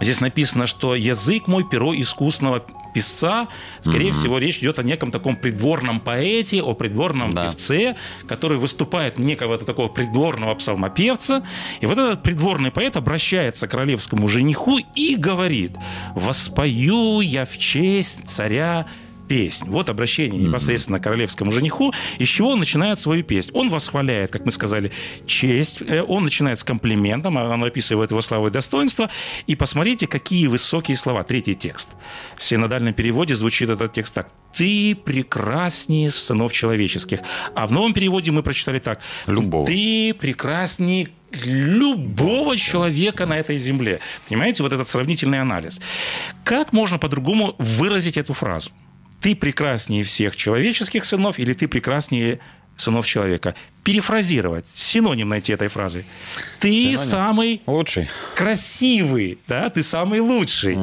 Здесь 0.00 0.20
написано, 0.20 0.66
что 0.66 0.94
язык 0.94 1.46
мой 1.48 1.68
перо 1.68 1.94
искусного 1.94 2.64
писца. 2.94 3.48
Скорее 3.80 4.12
всего, 4.12 4.38
речь 4.38 4.58
идет 4.58 4.78
о 4.78 4.82
неком 4.82 5.10
таком 5.10 5.34
придворном 5.36 6.00
поэте, 6.00 6.62
о 6.62 6.74
придворном 6.74 7.30
Да. 7.30 7.46
певце, 7.46 7.96
который 8.26 8.58
выступает 8.58 9.18
некого 9.18 9.56
такого 9.58 9.88
придворного 9.88 10.54
псалмопевца. 10.54 11.42
И 11.80 11.86
вот 11.86 11.98
этот 11.98 12.22
придворный 12.22 12.70
поэт 12.70 12.96
обращается 12.96 13.66
к 13.66 13.70
королевскому 13.70 14.28
жениху 14.28 14.78
и 14.94 15.14
говорит 15.16 15.72
«Воспою 16.14 17.20
я 17.20 17.44
в 17.44 17.56
честь 17.58 18.28
царя 18.28 18.86
песнь». 19.32 19.66
Вот 19.70 19.88
обращение 19.88 20.38
непосредственно 20.38 20.98
к 20.98 21.04
королевскому 21.04 21.52
жениху, 21.52 21.94
из 22.18 22.28
чего 22.28 22.50
он 22.50 22.58
начинает 22.58 22.98
свою 22.98 23.24
песнь. 23.24 23.50
Он 23.54 23.70
восхваляет, 23.70 24.30
как 24.30 24.44
мы 24.44 24.50
сказали, 24.50 24.92
честь, 25.26 25.80
э, 25.80 26.02
он 26.02 26.24
начинает 26.24 26.58
с 26.58 26.64
комплиментом, 26.64 27.38
а 27.38 27.48
он 27.48 27.64
описывает 27.64 28.10
его 28.10 28.20
славу 28.20 28.48
и 28.48 28.50
достоинство. 28.50 29.08
И 29.46 29.56
посмотрите, 29.56 30.06
какие 30.06 30.48
высокие 30.48 30.96
слова. 30.96 31.22
Третий 31.22 31.54
текст. 31.54 31.88
В 32.36 32.44
синодальном 32.44 32.92
переводе 32.92 33.34
звучит 33.34 33.70
этот 33.70 33.94
текст 33.94 34.14
так. 34.14 34.28
«Ты 34.54 34.94
прекраснее 34.94 36.10
сынов 36.10 36.52
человеческих». 36.52 37.20
А 37.54 37.66
в 37.66 37.72
новом 37.72 37.94
переводе 37.94 38.32
мы 38.32 38.42
прочитали 38.42 38.80
так. 38.80 39.00
Любого. 39.26 39.64
«Ты 39.64 40.12
прекраснее 40.12 41.08
любого 41.44 42.56
человека 42.56 43.24
на 43.24 43.38
этой 43.38 43.56
земле». 43.56 43.98
Понимаете, 44.28 44.62
вот 44.62 44.74
этот 44.74 44.88
сравнительный 44.88 45.40
анализ. 45.40 45.80
Как 46.44 46.74
можно 46.74 46.98
по-другому 46.98 47.54
выразить 47.58 48.18
эту 48.18 48.34
фразу? 48.34 48.70
Ты 49.22 49.34
прекраснее 49.36 50.04
всех 50.04 50.36
человеческих 50.36 51.04
сынов 51.04 51.38
или 51.38 51.52
ты 51.52 51.68
прекраснее 51.68 52.40
сынов 52.76 53.06
человека? 53.06 53.54
Перефразировать, 53.84 54.66
синоним 54.74 55.28
найти 55.28 55.52
этой 55.52 55.68
фразы. 55.68 56.04
Ты 56.58 56.70
Синоним? 56.72 56.98
самый 56.98 57.62
Лучший. 57.66 58.08
красивый, 58.34 59.38
да, 59.48 59.70
ты 59.70 59.82
самый 59.82 60.20
лучший. 60.20 60.78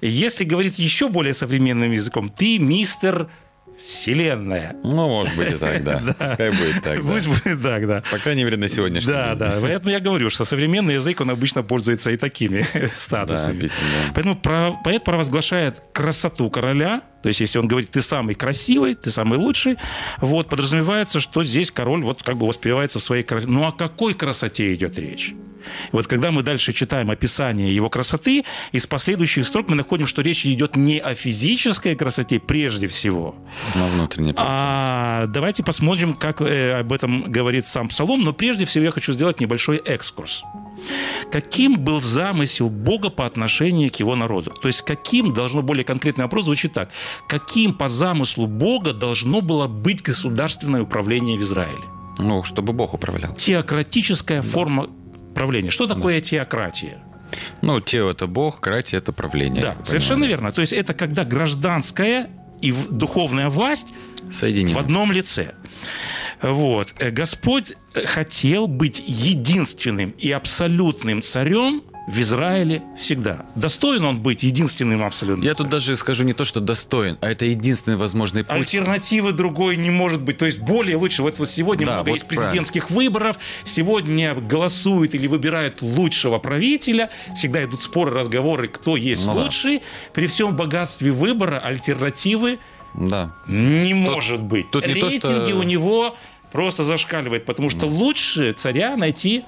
Если 0.00 0.44
говорить 0.44 0.78
еще 0.78 1.08
более 1.08 1.32
современным 1.34 1.92
языком, 1.92 2.28
ты 2.28 2.58
мистер 2.58 3.28
Вселенная. 3.82 4.76
Ну, 4.84 5.08
может 5.08 5.36
быть 5.36 5.52
и 5.52 5.56
так, 5.56 5.82
да. 5.84 6.00
Пускай 6.18 6.50
будет 6.50 6.82
так, 6.84 7.04
да. 7.04 7.12
Пусть 7.12 7.26
будет 7.26 7.60
так, 7.62 7.86
да. 7.88 8.02
По 8.10 8.18
крайней 8.18 8.44
мере, 8.44 8.56
на 8.56 8.68
сегодняшний 8.68 9.12
Да, 9.12 9.30
день. 9.30 9.38
да. 9.38 9.58
Поэтому 9.60 9.90
я 9.90 9.98
говорю, 10.00 10.30
что 10.30 10.44
современный 10.44 10.94
язык, 10.94 11.20
он 11.20 11.30
обычно 11.30 11.62
пользуется 11.64 12.10
и 12.12 12.16
такими 12.16 12.64
статусами. 12.96 13.60
да. 13.68 13.68
Поэтому 14.14 14.36
поэт 14.84 15.02
провозглашает 15.04 15.82
красоту 15.92 16.48
короля, 16.50 17.02
то 17.22 17.28
есть 17.28 17.40
если 17.40 17.58
он 17.58 17.68
говорит, 17.68 17.90
ты 17.90 18.02
самый 18.02 18.34
красивый, 18.34 18.94
ты 18.94 19.10
самый 19.10 19.38
лучший, 19.38 19.76
вот, 20.18 20.48
подразумевается, 20.48 21.20
что 21.20 21.44
здесь 21.44 21.70
король 21.70 22.02
вот 22.02 22.22
как 22.22 22.36
бы 22.36 22.46
воспевается 22.46 22.98
в 22.98 23.02
своей 23.02 23.22
красоте. 23.22 23.52
Ну 23.52 23.66
о 23.66 23.72
какой 23.72 24.14
красоте 24.14 24.74
идет 24.74 24.98
речь? 24.98 25.34
Вот 25.92 26.06
когда 26.06 26.30
мы 26.30 26.42
дальше 26.42 26.72
читаем 26.72 27.10
описание 27.10 27.74
его 27.74 27.88
красоты, 27.88 28.44
из 28.72 28.86
последующих 28.86 29.46
строк 29.46 29.68
мы 29.68 29.76
находим, 29.76 30.06
что 30.06 30.22
речь 30.22 30.44
идет 30.46 30.76
не 30.76 30.98
о 30.98 31.14
физической 31.14 31.94
красоте 31.94 32.40
прежде 32.40 32.86
всего, 32.86 33.36
На 33.74 33.86
внутренней 33.86 34.34
а 34.36 35.26
давайте 35.28 35.62
посмотрим, 35.62 36.14
как 36.14 36.40
э, 36.40 36.80
об 36.80 36.92
этом 36.92 37.30
говорит 37.30 37.66
сам 37.66 37.88
Псалом. 37.88 38.22
Но 38.22 38.32
прежде 38.32 38.64
всего 38.64 38.84
я 38.84 38.90
хочу 38.90 39.12
сделать 39.12 39.40
небольшой 39.40 39.76
экскурс. 39.76 40.42
Каким 41.30 41.78
был 41.78 42.00
замысел 42.00 42.68
Бога 42.68 43.10
по 43.10 43.24
отношению 43.24 43.90
к 43.90 43.96
его 43.96 44.16
народу? 44.16 44.52
То 44.60 44.68
есть 44.68 44.82
каким, 44.82 45.32
должно 45.32 45.62
более 45.62 45.84
конкретный 45.84 46.24
вопрос 46.24 46.44
звучит 46.44 46.72
так. 46.72 46.90
Каким 47.28 47.74
по 47.74 47.88
замыслу 47.88 48.46
Бога 48.46 48.92
должно 48.92 49.40
было 49.40 49.66
быть 49.66 50.02
государственное 50.02 50.82
управление 50.82 51.38
в 51.38 51.42
Израиле? 51.42 51.82
Ну, 52.18 52.44
чтобы 52.44 52.72
Бог 52.72 52.94
управлял. 52.94 53.34
Теократическая 53.34 54.42
форма 54.42 54.90
правления. 55.34 55.70
Что 55.70 55.86
такое 55.86 56.20
теократия? 56.20 57.02
Ну, 57.62 57.80
Тео– 57.80 58.10
это 58.10 58.26
Бог, 58.26 58.60
Крати– 58.60 58.94
это 58.96 59.12
правление. 59.12 59.62
Да, 59.62 59.76
совершенно 59.84 60.24
верно. 60.24 60.52
То 60.52 60.60
есть 60.60 60.74
это 60.74 60.92
когда 60.92 61.24
гражданская 61.24 62.28
и 62.60 62.74
духовная 62.90 63.48
власть 63.48 63.94
Соединены. 64.30 64.74
в 64.74 64.78
одном 64.78 65.12
лице. 65.12 65.54
Вот. 66.42 66.94
Э, 66.98 67.10
Господь 67.10 67.74
э, 67.94 68.06
хотел 68.06 68.66
быть 68.66 69.02
единственным 69.06 70.10
и 70.18 70.30
абсолютным 70.30 71.22
царем 71.22 71.82
в 72.08 72.20
Израиле 72.20 72.82
всегда. 72.98 73.46
Достоин 73.54 74.04
он 74.04 74.20
быть 74.20 74.42
единственным 74.42 75.04
абсолютным 75.04 75.46
Я 75.46 75.54
тут 75.54 75.68
даже 75.68 75.96
скажу 75.96 76.24
не 76.24 76.32
то, 76.32 76.44
что 76.44 76.58
достоин, 76.58 77.16
а 77.20 77.30
это 77.30 77.44
единственный 77.44 77.96
возможный 77.96 78.42
путь. 78.42 78.56
Альтернативы 78.56 79.32
другой 79.32 79.76
не 79.76 79.90
может 79.90 80.20
быть. 80.20 80.36
То 80.36 80.46
есть 80.46 80.58
более 80.58 80.96
лучше. 80.96 81.22
Вот, 81.22 81.38
вот 81.38 81.48
сегодня 81.48 81.86
Да, 81.86 81.92
много 81.92 82.08
вот 82.08 82.14
есть 82.14 82.26
президентских 82.26 82.90
выборов. 82.90 83.38
Сегодня 83.62 84.34
голосуют 84.34 85.14
или 85.14 85.28
выбирают 85.28 85.80
лучшего 85.80 86.38
правителя. 86.38 87.08
Всегда 87.36 87.62
идут 87.62 87.82
споры, 87.82 88.10
разговоры, 88.10 88.66
кто 88.66 88.96
есть 88.96 89.24
Ну 89.28 89.34
да. 89.36 89.44
лучший. 89.44 89.82
При 90.12 90.26
всем 90.26 90.56
богатстве 90.56 91.12
выбора 91.12 91.60
альтернативы 91.60 92.58
Да. 92.94 93.32
Не 93.46 93.94
может 93.94 94.42
быть. 94.42 94.68
тут 94.72 94.86
не 94.88 94.94
то, 94.96 95.06
Рейтинги 95.08 95.50
что- 95.50 95.56
у 95.56 95.62
него 95.62 96.16
просто 96.52 96.84
зашкаливают, 96.84 97.44
потому 97.44 97.70
что 97.70 97.86
лучше 97.86 98.52
царя 98.52 98.96
найти 98.96 99.44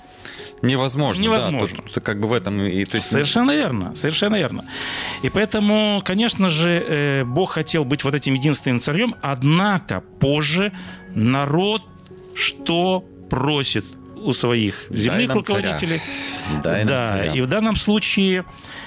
Невозможно. 0.62 1.22
Невозможно. 1.22 1.76
Да, 1.76 1.82
тут, 1.82 1.92
тут 1.94 2.04
как 2.04 2.20
бы 2.20 2.28
в 2.28 2.32
этом 2.32 2.60
и... 2.62 2.84
То 2.84 2.96
есть, 2.96 3.10
Совершенно 3.10 3.52
верно, 3.52 3.94
совершенно 3.94 4.36
верно. 4.36 4.64
И 5.22 5.28
поэтому, 5.28 6.00
конечно 6.04 6.48
же, 6.48 6.84
э, 6.88 7.24
Бог 7.24 7.52
хотел 7.52 7.84
быть 7.84 8.02
вот 8.04 8.14
этим 8.14 8.34
единственным 8.34 8.80
царем, 8.80 9.14
однако 9.20 10.02
позже 10.20 10.72
народ 11.14 11.82
что 12.34 13.04
просит 13.30 13.84
у 14.16 14.32
своих 14.32 14.86
земных 14.90 15.26
царя. 15.26 15.34
руководителей? 15.34 16.02
Дай 16.62 16.78
нам 16.80 16.88
да, 16.88 17.08
царя. 17.08 17.32
и 17.32 17.40
в 17.40 17.46
данном 17.46 17.76
случае, 17.76 18.44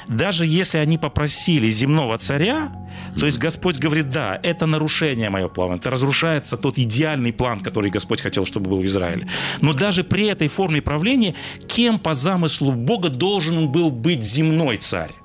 даже 0.08 0.46
если 0.46 0.80
они 0.80 0.98
попросили 0.98 1.70
земного 1.70 2.18
царя, 2.18 2.72
То 3.20 3.26
есть 3.26 3.40
Господь 3.40 3.78
говорит, 3.78 4.10
да, 4.10 4.40
это 4.44 4.66
нарушение 4.66 5.30
моего 5.30 5.50
плана, 5.50 5.76
это 5.76 5.90
разрушается 5.90 6.58
тот 6.58 6.78
идеальный 6.78 7.34
план, 7.34 7.60
который 7.60 7.90
Господь 7.90 8.22
хотел, 8.22 8.46
чтобы 8.46 8.70
был 8.70 8.80
в 8.80 8.86
Израиле. 8.86 9.28
Но 9.62 9.74
даже 9.74 10.04
при 10.04 10.28
этой 10.28 10.48
форме 10.48 10.82
правления, 10.82 11.34
кем 11.68 12.00
по 12.00 12.14
замыслу 12.14 12.74
Бога 12.74 13.10
должен 13.10 13.72
был 13.72 13.90
быть 13.90 14.24
земной 14.24 14.78
царь? 14.78 15.16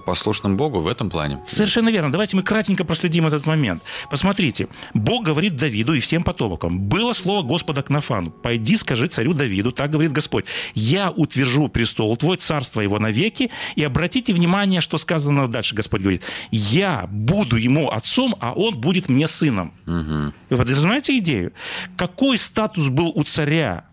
Послушным 0.00 0.56
Богу 0.56 0.80
в 0.80 0.86
этом 0.86 1.10
плане. 1.10 1.40
Совершенно 1.46 1.88
верно. 1.90 2.10
Давайте 2.10 2.36
мы 2.36 2.42
кратенько 2.42 2.84
проследим 2.84 3.26
этот 3.26 3.46
момент. 3.46 3.82
Посмотрите, 4.10 4.68
Бог 4.94 5.24
говорит 5.24 5.56
Давиду 5.56 5.94
и 5.94 6.00
всем 6.00 6.24
потомкам. 6.24 6.80
Было 6.80 7.12
слово 7.12 7.42
Господа 7.42 7.82
к 7.82 7.90
Нафану. 7.90 8.30
«Пойди, 8.30 8.76
скажи 8.76 9.06
царю 9.06 9.34
Давиду, 9.34 9.72
так 9.72 9.90
говорит 9.90 10.12
Господь, 10.12 10.44
я 10.74 11.10
утвержу 11.10 11.68
престол 11.68 12.16
твой, 12.16 12.36
царство 12.36 12.80
его 12.80 12.98
навеки». 12.98 13.50
И 13.76 13.82
обратите 13.82 14.32
внимание, 14.32 14.80
что 14.80 14.98
сказано 14.98 15.48
дальше, 15.48 15.74
Господь 15.74 16.00
говорит. 16.00 16.22
«Я 16.50 17.06
буду 17.10 17.56
ему 17.56 17.90
отцом, 17.90 18.36
а 18.40 18.52
он 18.52 18.78
будет 18.78 19.08
мне 19.08 19.26
сыном». 19.26 19.72
Угу. 19.86 20.32
Вы 20.50 20.56
подразумеваете 20.56 21.18
идею? 21.18 21.52
Какой 21.96 22.38
статус 22.38 22.88
был 22.88 23.12
у 23.14 23.22
царя? 23.22 23.86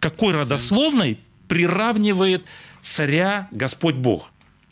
Какой 0.00 0.32
Сын. 0.32 0.42
родословной 0.42 1.18
приравнивает 1.48 2.44
царя 2.82 3.48
Господь 3.50 3.94
Бог? 3.94 4.30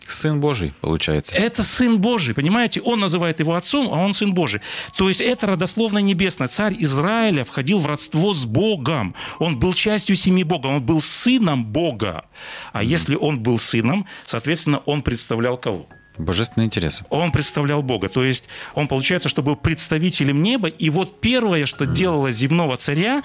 Сын 0.09 0.41
Божий, 0.41 0.75
получается. 0.81 1.35
Это 1.35 1.63
Сын 1.63 1.99
Божий, 1.99 2.35
понимаете? 2.35 2.81
Он 2.81 3.01
называет 3.01 3.41
его 3.41 3.55
отцом, 3.55 3.89
а 3.93 3.99
он 3.99 4.15
Сын 4.15 4.35
Божий. 4.35 4.61
То 4.97 5.09
есть 5.09 5.21
это 5.21 5.47
родословно 5.47 5.99
небесное. 5.99 6.49
Царь 6.49 6.75
Израиля 6.79 7.45
входил 7.45 7.79
в 7.79 7.87
родство 7.87 8.35
с 8.35 8.45
Богом. 8.45 9.15
Он 9.39 9.59
был 9.59 9.75
частью 9.75 10.17
семьи 10.17 10.45
Бога, 10.45 10.67
он 10.69 10.83
был 10.83 11.01
сыном 11.01 11.65
Бога. 11.65 12.25
А 12.73 12.83
mm-hmm. 12.83 12.87
если 12.87 13.15
он 13.15 13.41
был 13.41 13.59
сыном, 13.59 14.07
соответственно, 14.25 14.79
он 14.87 15.03
представлял 15.03 15.57
кого? 15.57 15.87
Божественные 16.19 16.67
интересы. 16.67 17.05
Он 17.09 17.33
представлял 17.33 17.83
Бога. 17.83 18.09
То 18.09 18.23
есть 18.23 18.45
он, 18.75 18.87
получается, 18.87 19.29
что 19.29 19.43
был 19.43 19.57
представителем 19.57 20.43
неба. 20.43 20.69
И 20.69 20.91
вот 20.91 21.21
первое, 21.21 21.65
что 21.67 21.85
mm-hmm. 21.85 21.95
делало 21.95 22.31
земного 22.31 22.77
царя, 22.77 23.23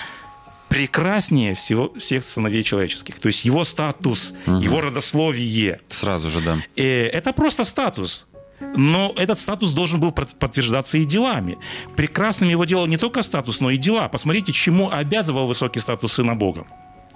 прекраснее 0.70 1.54
всего, 1.54 1.94
всех 1.98 2.24
сыновей 2.24 2.64
человеческих. 2.64 3.20
То 3.20 3.28
есть 3.28 3.46
его 3.46 3.64
статус, 3.64 4.34
угу. 4.46 4.58
его 4.58 4.82
родословие. 4.82 5.82
Сразу 5.88 6.30
же, 6.30 6.42
да. 6.42 6.58
Э, 6.76 7.08
это 7.08 7.34
просто 7.34 7.64
статус. 7.64 8.28
Но 8.76 9.14
этот 9.18 9.38
статус 9.38 9.72
должен 9.72 10.00
был 10.00 10.12
подтверждаться 10.12 10.98
и 10.98 11.06
делами. 11.06 11.58
Прекрасным 11.96 12.50
его 12.50 12.66
делал 12.66 12.88
не 12.88 12.98
только 12.98 13.22
статус, 13.22 13.60
но 13.60 13.70
и 13.70 13.78
дела. 13.78 14.10
Посмотрите, 14.10 14.52
чему 14.52 14.90
обязывал 14.90 15.48
высокий 15.48 15.80
статус 15.80 16.14
Сына 16.14 16.36
Бога. 16.36 16.66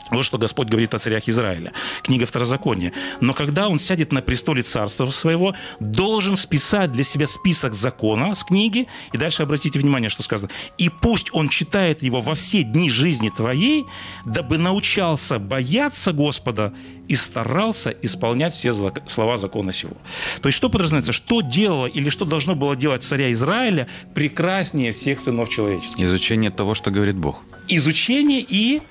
Вот 0.09 0.25
что 0.25 0.37
Господь 0.37 0.67
говорит 0.67 0.93
о 0.93 0.99
царях 0.99 1.29
Израиля. 1.29 1.71
Книга 2.03 2.25
Второзакония. 2.25 2.91
«Но 3.21 3.33
когда 3.33 3.69
он 3.69 3.79
сядет 3.79 4.11
на 4.11 4.21
престоле 4.21 4.61
царства 4.61 5.09
своего, 5.09 5.55
должен 5.79 6.35
списать 6.35 6.91
для 6.91 7.03
себя 7.03 7.27
список 7.27 7.73
закона 7.73 8.35
с 8.35 8.43
книги». 8.43 8.87
И 9.13 9.17
дальше 9.17 9.43
обратите 9.43 9.79
внимание, 9.79 10.09
что 10.09 10.23
сказано. 10.23 10.51
«И 10.77 10.89
пусть 10.89 11.29
он 11.33 11.49
читает 11.49 12.03
его 12.03 12.19
во 12.19 12.33
все 12.33 12.63
дни 12.63 12.89
жизни 12.89 13.29
твоей, 13.29 13.85
дабы 14.25 14.57
научался 14.57 15.39
бояться 15.39 16.11
Господа 16.11 16.73
и 17.07 17.15
старался 17.15 17.91
исполнять 18.01 18.53
все 18.53 18.73
слова 19.07 19.37
закона 19.37 19.71
сего». 19.71 19.95
То 20.41 20.49
есть 20.49 20.57
что 20.57 20.69
подразумевается? 20.69 21.13
Что 21.13 21.41
делало 21.41 21.85
или 21.85 22.09
что 22.09 22.25
должно 22.25 22.55
было 22.55 22.75
делать 22.75 23.03
царя 23.03 23.31
Израиля 23.31 23.87
прекраснее 24.13 24.91
всех 24.91 25.19
сынов 25.19 25.49
человеческих? 25.49 26.03
Изучение 26.03 26.51
того, 26.51 26.75
что 26.75 26.91
говорит 26.91 27.15
Бог. 27.15 27.43
Изучение 27.67 28.45
и 28.47 28.81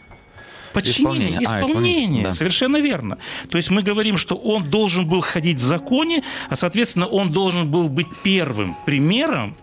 Подчинение, 0.73 1.43
исполнение. 1.43 1.49
А, 1.49 1.61
исполнение. 1.61 2.23
Да. 2.25 2.33
Совершенно 2.33 2.81
верно. 2.81 3.19
То 3.49 3.57
есть 3.57 3.71
мы 3.71 3.83
говорим, 3.83 4.17
что 4.17 4.37
он 4.37 4.71
должен 4.71 5.07
был 5.07 5.21
ходить 5.21 5.59
в 5.59 5.65
законе, 5.65 6.23
а, 6.49 6.57
соответственно, 6.57 7.07
он 7.07 7.33
должен 7.33 7.71
был 7.71 7.89
быть 7.89 8.09
первым 8.23 8.77
примером 8.87 9.57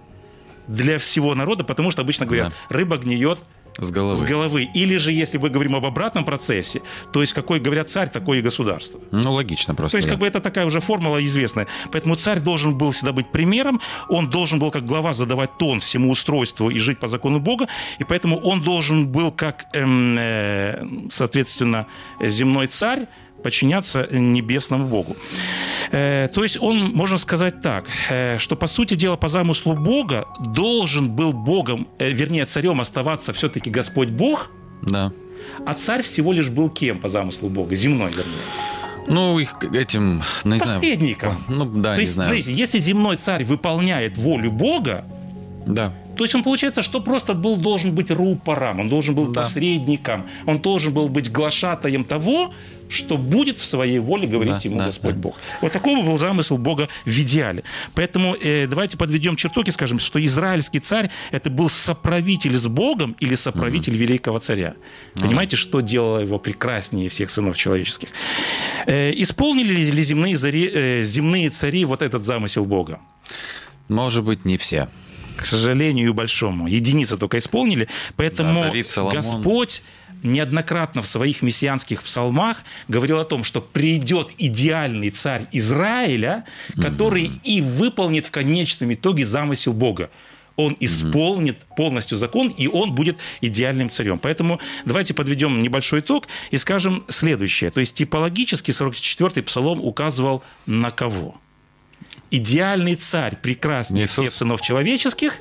для 0.68 1.00
всего 1.00 1.34
народа, 1.34 1.64
потому 1.64 1.92
что 1.92 2.02
обычно 2.02 2.26
говорят, 2.26 2.50
да. 2.50 2.76
рыба 2.76 2.98
гниет 2.98 3.40
с 3.78 3.92
головы. 3.92 4.16
С 4.18 4.22
головы. 4.24 4.68
Или 4.74 4.98
же, 4.98 5.12
если 5.12 5.38
мы 5.38 5.50
говорим 5.50 5.76
об 5.76 5.86
обратном 5.86 6.26
процессе, 6.26 6.82
то 7.12 7.22
есть 7.22 7.34
какой 7.34 7.60
говорят 7.60 7.90
царь, 7.90 8.10
такое 8.10 8.40
и 8.40 8.42
государство. 8.42 9.00
Ну, 9.12 9.34
логично 9.34 9.76
просто. 9.76 9.94
То 9.94 9.98
есть, 9.98 10.08
да. 10.08 10.14
как 10.14 10.20
бы 10.20 10.28
это 10.28 10.40
такая 10.40 10.66
уже 10.66 10.80
формула 10.80 11.24
известная. 11.26 11.68
Поэтому 11.92 12.16
царь 12.16 12.40
должен 12.40 12.78
был 12.78 12.92
всегда 12.92 13.12
быть 13.12 13.32
примером, 13.32 13.80
он 14.10 14.30
должен 14.30 14.60
был 14.60 14.72
как 14.72 14.86
глава 14.86 15.14
задавать 15.14 15.58
тон 15.58 15.80
всему 15.80 16.12
устройству 16.12 16.70
и 16.70 16.80
жить 16.80 17.00
по 17.00 17.08
закону 17.08 17.40
Бога, 17.40 17.68
и 18.00 18.04
поэтому 18.04 18.38
он 18.40 18.62
должен 18.62 19.08
был 19.08 19.32
как, 19.32 19.66
эм, 19.74 20.18
э, 20.18 20.84
соответственно, 21.10 21.88
земной 22.20 22.68
царь, 22.68 23.08
подчиняться 23.44 24.08
небесному 24.12 24.88
Богу. 24.88 25.16
Э, 25.92 26.28
то 26.34 26.44
есть 26.44 26.58
он, 26.62 26.92
можно 26.94 27.18
сказать 27.18 27.62
так, 27.62 27.86
э, 28.10 28.38
что 28.38 28.56
по 28.56 28.68
сути 28.68 28.96
дела 28.96 29.16
по 29.16 29.30
замыслу 29.30 29.74
Бога 29.74 30.26
должен 30.40 31.10
был 31.10 31.34
Богом, 31.34 31.88
э, 32.00 32.10
вернее 32.10 32.46
царем 32.46 32.82
оставаться 32.82 33.34
все-таки 33.34 33.70
Господь 33.70 34.10
Бог, 34.10 34.52
да. 34.82 35.12
а 35.66 35.74
царь 35.74 36.04
всего 36.04 36.34
лишь 36.34 36.50
был 36.50 36.70
кем 36.70 37.00
по 37.00 37.08
замыслу 37.08 37.50
Бога? 37.50 37.76
Земной, 37.76 38.12
вернее. 38.12 38.36
Ну, 39.08 39.40
их 39.40 39.56
этим, 39.74 40.22
ну, 40.44 40.56
не 40.56 40.60
Посредником. 40.60 41.38
Знаю. 41.48 41.66
Ну, 41.66 41.82
да, 41.82 41.92
То 41.92 41.96
не 41.96 42.02
есть, 42.02 42.14
знаю. 42.14 42.30
Смотрите, 42.30 42.52
если 42.52 42.80
земной 42.80 43.16
царь 43.16 43.46
выполняет 43.46 44.18
волю 44.18 44.52
Бога, 44.52 45.06
да. 45.66 45.94
То 46.18 46.24
есть 46.24 46.36
он, 46.36 46.44
получается, 46.44 46.82
что 46.82 47.02
просто 47.02 47.34
был 47.34 47.58
должен 47.58 47.94
быть 47.94 48.12
рупором, 48.12 48.80
он 48.80 48.90
должен 48.90 49.16
был 49.16 49.28
да. 49.28 49.44
посредником, 49.44 50.28
он 50.46 50.60
должен 50.60 50.94
был 50.94 51.10
быть 51.10 51.32
глашатаем 51.32 52.04
того, 52.04 52.54
что 52.90 53.18
будет 53.18 53.58
в 53.58 53.66
своей 53.66 54.00
воле 54.00 54.28
говорить 54.28 54.54
да, 54.54 54.60
ему 54.64 54.78
да, 54.78 54.86
Господь 54.86 55.16
да. 55.16 55.20
Бог. 55.20 55.36
Вот 55.62 55.72
такого 55.72 56.04
был 56.04 56.18
замысел 56.18 56.58
Бога 56.58 56.88
в 57.06 57.20
идеале. 57.20 57.64
Поэтому 57.94 58.36
э, 58.36 58.68
давайте 58.68 58.98
подведем 58.98 59.36
чертоки, 59.36 59.72
скажем, 59.72 60.00
что 60.00 60.24
израильский 60.26 60.80
царь 60.80 61.10
это 61.32 61.50
был 61.50 61.70
соправитель 61.70 62.56
с 62.56 62.68
Богом 62.68 63.16
или 63.20 63.36
соправитель 63.36 63.94
угу. 63.94 64.02
великого 64.02 64.40
царя. 64.40 64.76
Понимаете, 65.16 65.58
что 65.58 65.82
делало 65.82 66.20
его 66.20 66.40
прекраснее 66.40 67.10
всех 67.10 67.30
сынов 67.30 67.58
человеческих? 67.58 68.10
Э, 68.86 69.12
исполнили 69.16 69.74
ли 69.74 70.02
земные, 70.02 70.36
зари, 70.36 70.70
э, 70.74 71.02
земные 71.02 71.50
цари 71.50 71.86
вот 71.86 72.02
этот 72.02 72.26
замысел 72.26 72.66
Бога? 72.66 73.00
Может 73.90 74.24
быть, 74.24 74.46
не 74.46 74.58
все 74.58 74.88
к 75.38 75.46
сожалению, 75.46 76.14
большому. 76.14 76.68
Единицы 76.68 77.18
только 77.18 77.38
исполнили. 77.38 77.88
Поэтому 78.16 78.62
да, 78.62 78.68
Давид, 78.68 78.94
Господь 79.14 79.82
неоднократно 80.24 81.02
в 81.02 81.08
своих 81.08 81.42
мессианских 81.42 82.04
псалмах 82.04 82.64
говорил 82.88 83.20
о 83.20 83.24
том, 83.24 83.44
что 83.44 83.62
придет 83.62 84.32
идеальный 84.38 85.10
царь 85.10 85.48
Израиля, 85.52 86.44
который 86.82 87.26
mm-hmm. 87.26 87.42
и 87.44 87.62
выполнит 87.62 88.26
в 88.26 88.32
конечном 88.32 88.94
итоге 88.94 89.26
замысел 89.26 89.74
Бога 89.74 90.10
он 90.58 90.76
исполнит 90.80 91.58
полностью 91.78 92.18
закон, 92.18 92.50
и 92.50 92.68
он 92.68 92.94
будет 92.94 93.18
идеальным 93.42 93.90
царем. 93.90 94.20
Поэтому 94.20 94.60
давайте 94.86 95.14
подведем 95.14 95.62
небольшой 95.62 96.00
итог 96.00 96.28
и 96.50 96.58
скажем 96.58 97.06
следующее. 97.08 97.70
То 97.70 97.80
есть 97.80 97.96
типологически 97.96 98.72
44-й 98.72 99.44
псалом 99.44 99.86
указывал 99.86 100.44
на 100.66 100.90
кого? 100.90 101.40
Идеальный 102.32 102.96
царь, 102.96 103.38
прекрасный 103.38 104.04
Иисус. 104.04 104.26
всех 104.26 104.32
сынов 104.32 104.62
человеческих, 104.62 105.34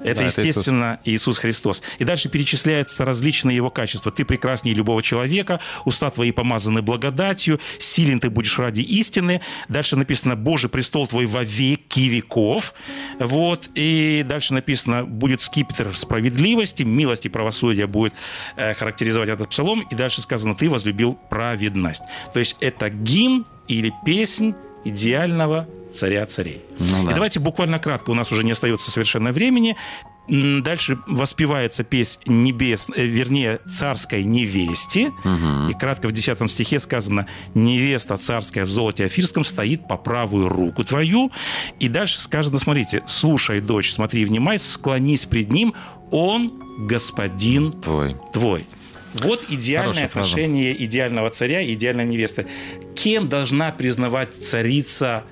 это, 0.00 0.20
да, 0.20 0.26
естественно, 0.26 0.98
это 1.00 1.10
Иисус. 1.10 1.22
Иисус 1.22 1.38
Христос. 1.38 1.82
И 1.98 2.04
дальше 2.04 2.28
перечисляются 2.28 3.04
различные 3.04 3.56
его 3.56 3.70
качества. 3.70 4.12
Ты 4.12 4.24
прекраснее 4.24 4.74
любого 4.74 5.02
человека, 5.02 5.60
уста 5.84 6.10
твои 6.10 6.32
помазаны 6.32 6.82
благодатью, 6.82 7.60
силен 7.78 8.20
ты 8.20 8.30
будешь 8.30 8.58
ради 8.58 8.80
истины. 8.80 9.40
Дальше 9.68 9.96
написано, 9.96 10.36
Божий 10.36 10.68
престол 10.68 11.06
твой 11.06 11.26
во 11.26 11.42
веки 11.42 12.08
веков. 12.08 12.74
Вот. 13.18 13.70
И 13.74 14.24
дальше 14.28 14.54
написано, 14.54 15.04
будет 15.04 15.40
скипетр 15.40 15.96
справедливости, 15.96 16.82
милости 16.82 17.28
и 17.28 17.30
правосудия 17.30 17.86
будет 17.86 18.12
э, 18.56 18.74
характеризовать 18.74 19.30
этот 19.30 19.50
псалом. 19.50 19.80
И 19.90 19.94
дальше 19.94 20.20
сказано, 20.20 20.54
ты 20.54 20.68
возлюбил 20.68 21.18
праведность. 21.30 22.02
То 22.34 22.38
есть 22.38 22.56
это 22.60 22.90
гимн 22.90 23.46
или 23.68 23.92
песнь 24.04 24.54
идеального 24.88 25.66
царя 25.92 26.26
царей. 26.26 26.60
Ну, 26.78 27.04
да. 27.04 27.10
И 27.10 27.14
давайте 27.14 27.40
буквально 27.40 27.78
кратко, 27.78 28.10
у 28.10 28.14
нас 28.14 28.30
уже 28.32 28.44
не 28.44 28.52
остается 28.52 28.90
совершенно 28.90 29.32
времени. 29.32 29.76
Дальше 30.28 30.98
воспевается 31.06 31.84
песнь 31.84 32.18
небес, 32.26 32.88
э, 32.94 33.04
вернее, 33.04 33.60
царской 33.66 34.24
невесте. 34.24 35.08
Угу. 35.08 35.70
И 35.70 35.74
кратко 35.74 36.08
в 36.08 36.12
10 36.12 36.50
стихе 36.50 36.80
сказано, 36.80 37.26
невеста 37.54 38.16
царская 38.16 38.64
в 38.64 38.68
золоте 38.68 39.04
афирском 39.04 39.44
стоит 39.44 39.86
по 39.86 39.96
правую 39.96 40.48
руку 40.48 40.82
твою. 40.84 41.30
И 41.78 41.88
дальше 41.88 42.20
сказано, 42.20 42.58
смотрите, 42.58 43.04
слушай, 43.06 43.60
дочь, 43.60 43.92
смотри, 43.92 44.24
внимай, 44.24 44.58
склонись 44.58 45.26
пред 45.26 45.50
ним, 45.50 45.74
он 46.10 46.52
господин 46.78 47.72
твой. 47.72 48.16
твой. 48.32 48.66
Вот 49.24 49.44
идеальное 49.48 50.06
отношение 50.06 50.72
фраза. 50.74 50.84
идеального 50.84 51.30
царя 51.30 51.60
и 51.60 51.74
идеальной 51.74 52.04
невесты. 52.04 52.46
Кем 52.94 53.28
должна 53.28 53.72
признавать 53.72 54.34
царица 54.34 55.24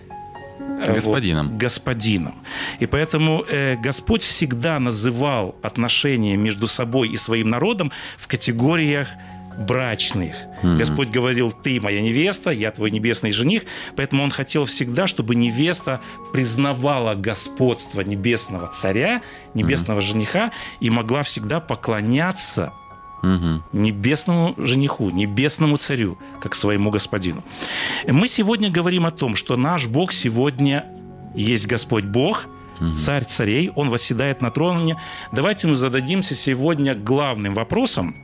э, 0.59 0.93
господином. 0.95 1.51
Вот, 1.51 1.59
господином. 1.59 2.35
И 2.81 2.87
поэтому 2.87 3.45
э, 3.49 3.77
Господь 3.77 4.23
всегда 4.23 4.79
называл 4.79 5.57
отношения 5.63 6.37
между 6.37 6.67
собой 6.67 7.09
и 7.09 7.17
своим 7.17 7.49
народом 7.49 7.93
в 8.17 8.27
категориях 8.27 9.09
брачных. 9.59 10.35
Господь 10.63 11.11
говорил, 11.11 11.53
ты 11.53 11.81
моя 11.81 12.01
невеста, 12.01 12.51
я 12.51 12.71
твой 12.71 12.91
небесный 12.91 13.33
жених, 13.33 13.63
поэтому 13.97 14.23
он 14.23 14.31
хотел 14.31 14.65
всегда, 14.65 15.07
чтобы 15.07 15.35
невеста 15.35 16.01
признавала 16.33 17.15
господство 17.15 18.01
небесного 18.01 18.67
царя, 18.67 19.23
небесного 19.55 20.01
жениха 20.01 20.53
и 20.81 20.91
могла 20.91 21.23
всегда 21.23 21.61
поклоняться 21.61 22.73
небесному 23.73 24.55
жениху, 24.59 25.11
небесному 25.11 25.77
царю, 25.77 26.19
как 26.41 26.55
своему 26.55 26.91
господину. 26.91 27.43
Мы 28.07 28.29
сегодня 28.29 28.71
говорим 28.71 29.07
о 29.07 29.11
том, 29.11 29.37
что 29.37 29.57
наш 29.57 29.87
Бог 29.87 30.13
сегодня 30.13 30.85
есть 31.35 31.67
Господь 31.67 32.05
Бог, 32.05 32.47
царь 32.95 33.25
царей, 33.25 33.71
он 33.75 33.91
восседает 33.91 34.41
на 34.41 34.51
троне. 34.51 34.97
Давайте 35.33 35.69
мы 35.69 35.75
зададимся 35.75 36.35
сегодня 36.35 36.95
главным 36.95 37.55
вопросом, 37.55 38.17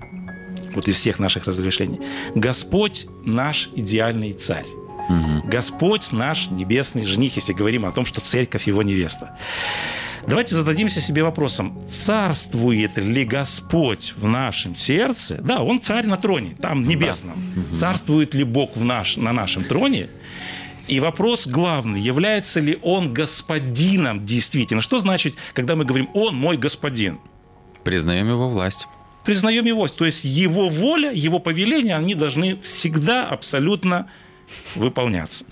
вот 0.75 0.89
из 0.89 0.97
всех 0.97 1.19
наших 1.19 1.47
разрешений. 1.47 2.01
Господь 2.35 3.07
наш 3.25 3.71
идеальный 3.75 4.33
царь. 4.33 4.67
Господь 5.45 6.13
наш 6.13 6.51
небесный 6.51 7.05
жених, 7.05 7.35
если 7.35 7.53
говорим 7.53 7.85
о 7.85 7.93
том, 7.93 8.05
что 8.07 8.21
церковь 8.21 8.69
его 8.69 8.83
невеста. 8.83 9.37
Давайте 10.26 10.54
зададимся 10.54 11.00
себе 11.00 11.22
вопросом, 11.22 11.83
царствует 11.88 12.96
ли 12.96 13.24
Господь 13.24 14.14
в 14.16 14.26
нашем 14.28 14.76
сердце? 14.76 15.38
Да, 15.42 15.62
Он 15.62 15.80
царь 15.80 16.06
на 16.06 16.16
троне, 16.16 16.54
там 16.61 16.85
небесном. 16.85 17.37
Да. 17.54 17.74
Царствует 17.74 18.35
ли 18.35 18.44
Бог 18.44 18.76
в 18.76 18.85
наш, 18.85 19.16
на 19.16 19.33
нашем 19.33 19.64
троне? 19.64 20.09
И 20.88 21.00
вопрос 21.00 21.46
главный, 21.46 22.00
является 22.00 22.61
ли 22.61 22.78
Он 22.83 23.14
господином 23.14 24.26
действительно? 24.26 24.83
Что 24.83 24.98
значит, 24.98 25.35
когда 25.54 25.76
мы 25.76 25.85
говорим 25.85 26.09
«Он 26.14 26.35
мой 26.35 26.56
господин»? 26.56 27.20
Признаем 27.85 28.28
Его 28.28 28.48
власть 28.50 28.87
признаем 29.24 29.64
его. 29.64 29.87
То 29.88 30.04
есть 30.04 30.24
его 30.24 30.68
воля, 30.68 31.12
его 31.12 31.38
повеления, 31.38 31.96
они 31.96 32.14
должны 32.14 32.61
всегда 32.62 33.26
абсолютно 33.26 34.06
выполняться. 34.74 35.44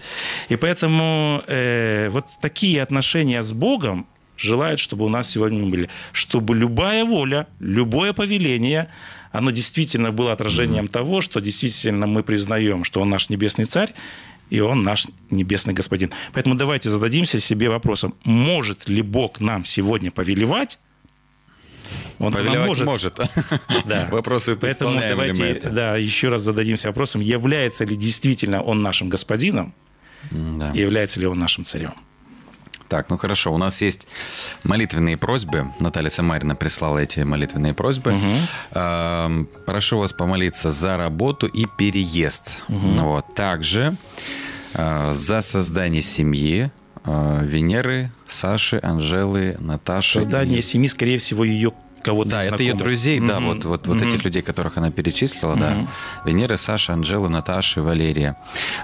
И 0.48 0.56
поэтому 0.56 1.42
э, 1.46 2.08
вот 2.10 2.26
такие 2.40 2.82
отношения 2.82 3.42
с 3.42 3.52
Богом, 3.52 4.06
желает, 4.38 4.78
чтобы 4.78 5.04
у 5.04 5.08
нас 5.08 5.28
сегодня 5.28 5.64
были, 5.64 5.88
чтобы 6.12 6.54
любая 6.54 7.04
воля, 7.04 7.46
любое 7.60 8.12
повеление, 8.12 8.88
оно 9.32 9.50
действительно 9.50 10.10
было 10.10 10.32
отражением 10.32 10.86
mm-hmm. 10.86 10.90
того, 10.90 11.20
что 11.20 11.40
действительно 11.40 12.06
мы 12.06 12.22
признаем, 12.22 12.84
что 12.84 13.00
Он 13.00 13.10
наш 13.10 13.28
небесный 13.28 13.66
царь, 13.66 13.92
и 14.48 14.60
Он 14.60 14.82
наш 14.82 15.06
небесный 15.30 15.74
господин. 15.74 16.10
Поэтому 16.32 16.54
давайте 16.54 16.88
зададимся 16.88 17.38
себе 17.38 17.68
вопросом, 17.68 18.14
может 18.24 18.88
ли 18.88 19.02
Бог 19.02 19.40
нам 19.40 19.64
сегодня 19.64 20.10
повелевать, 20.10 20.78
он 22.18 22.32
Повелевать 22.32 22.66
может. 22.66 22.86
может. 22.86 23.16
Да. 23.86 24.08
Вопросы 24.10 24.56
Поэтому 24.56 25.00
давайте 25.00 25.60
да, 25.60 25.96
еще 25.96 26.28
раз 26.28 26.42
зададимся 26.42 26.88
вопросом, 26.88 27.20
является 27.20 27.84
ли 27.84 27.96
действительно 27.96 28.62
он 28.62 28.82
нашим 28.82 29.08
господином, 29.08 29.72
да. 30.30 30.72
и 30.74 30.80
является 30.80 31.20
ли 31.20 31.26
он 31.26 31.38
нашим 31.38 31.64
царем. 31.64 31.94
Так, 32.88 33.10
ну 33.10 33.18
хорошо. 33.18 33.52
У 33.52 33.58
нас 33.58 33.82
есть 33.82 34.08
молитвенные 34.64 35.16
просьбы. 35.16 35.66
Наталья 35.78 36.08
Самарина 36.08 36.56
прислала 36.56 36.98
эти 36.98 37.20
молитвенные 37.20 37.74
просьбы. 37.74 38.14
Угу. 38.14 39.46
Прошу 39.66 39.98
вас 39.98 40.12
помолиться 40.12 40.70
за 40.70 40.96
работу 40.96 41.46
и 41.46 41.66
переезд. 41.66 42.58
Угу. 42.68 42.88
Вот. 43.02 43.34
Также 43.34 43.96
а, 44.74 45.12
за 45.14 45.42
создание 45.42 46.02
семьи, 46.02 46.70
а, 47.04 47.42
Венеры, 47.42 48.10
Саши, 48.26 48.80
Анжелы, 48.82 49.56
Наташи. 49.58 50.20
Создание 50.20 50.58
и... 50.58 50.62
семьи, 50.62 50.88
скорее 50.88 51.18
всего, 51.18 51.44
ее 51.44 51.72
кого-то 52.02 52.30
Да, 52.30 52.44
это 52.44 52.62
ее 52.62 52.74
друзей, 52.74 53.20
да, 53.20 53.40
вот, 53.40 53.64
вот, 53.64 53.86
вот 53.86 54.02
этих 54.02 54.24
людей, 54.24 54.42
которых 54.42 54.78
она 54.78 54.90
перечислила, 54.90 55.56
да. 55.56 55.88
Венера, 56.24 56.56
Саша, 56.56 56.92
Анжела, 56.92 57.28
Наташа, 57.28 57.82
Валерия. 57.82 58.36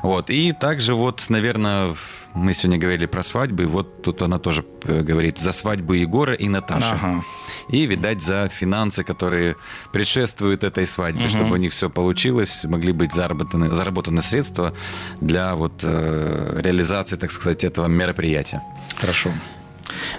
Вот, 0.03 0.31
и 0.31 0.53
также 0.53 0.94
вот, 0.94 1.24
наверное, 1.29 1.94
мы 2.35 2.53
сегодня 2.53 2.79
говорили 2.79 3.07
про 3.07 3.22
свадьбы, 3.22 3.66
вот 3.66 4.03
тут 4.03 4.22
она 4.22 4.38
тоже 4.38 4.64
э, 4.85 5.03
говорит 5.03 5.38
за 5.38 5.53
свадьбу 5.53 5.94
Егора 5.94 6.35
и 6.35 6.48
Наташи. 6.48 6.94
Ага. 6.94 7.24
И, 7.68 7.87
видать, 7.87 8.22
за 8.22 8.48
финансы, 8.48 9.05
которые 9.05 9.57
предшествуют 9.92 10.64
этой 10.64 10.87
свадьбе, 10.87 11.22
угу. 11.22 11.29
чтобы 11.29 11.53
у 11.53 11.57
них 11.57 11.72
все 11.72 11.88
получилось, 11.88 12.64
могли 12.64 12.92
быть 12.92 13.12
заработаны, 13.12 13.72
заработаны 13.72 14.20
средства 14.20 14.74
для 15.20 15.55
вот 15.55 15.85
э, 15.85 16.61
реализации, 16.62 17.16
так 17.16 17.31
сказать, 17.31 17.64
этого 17.64 17.87
мероприятия. 17.87 18.61
Хорошо. 18.96 19.31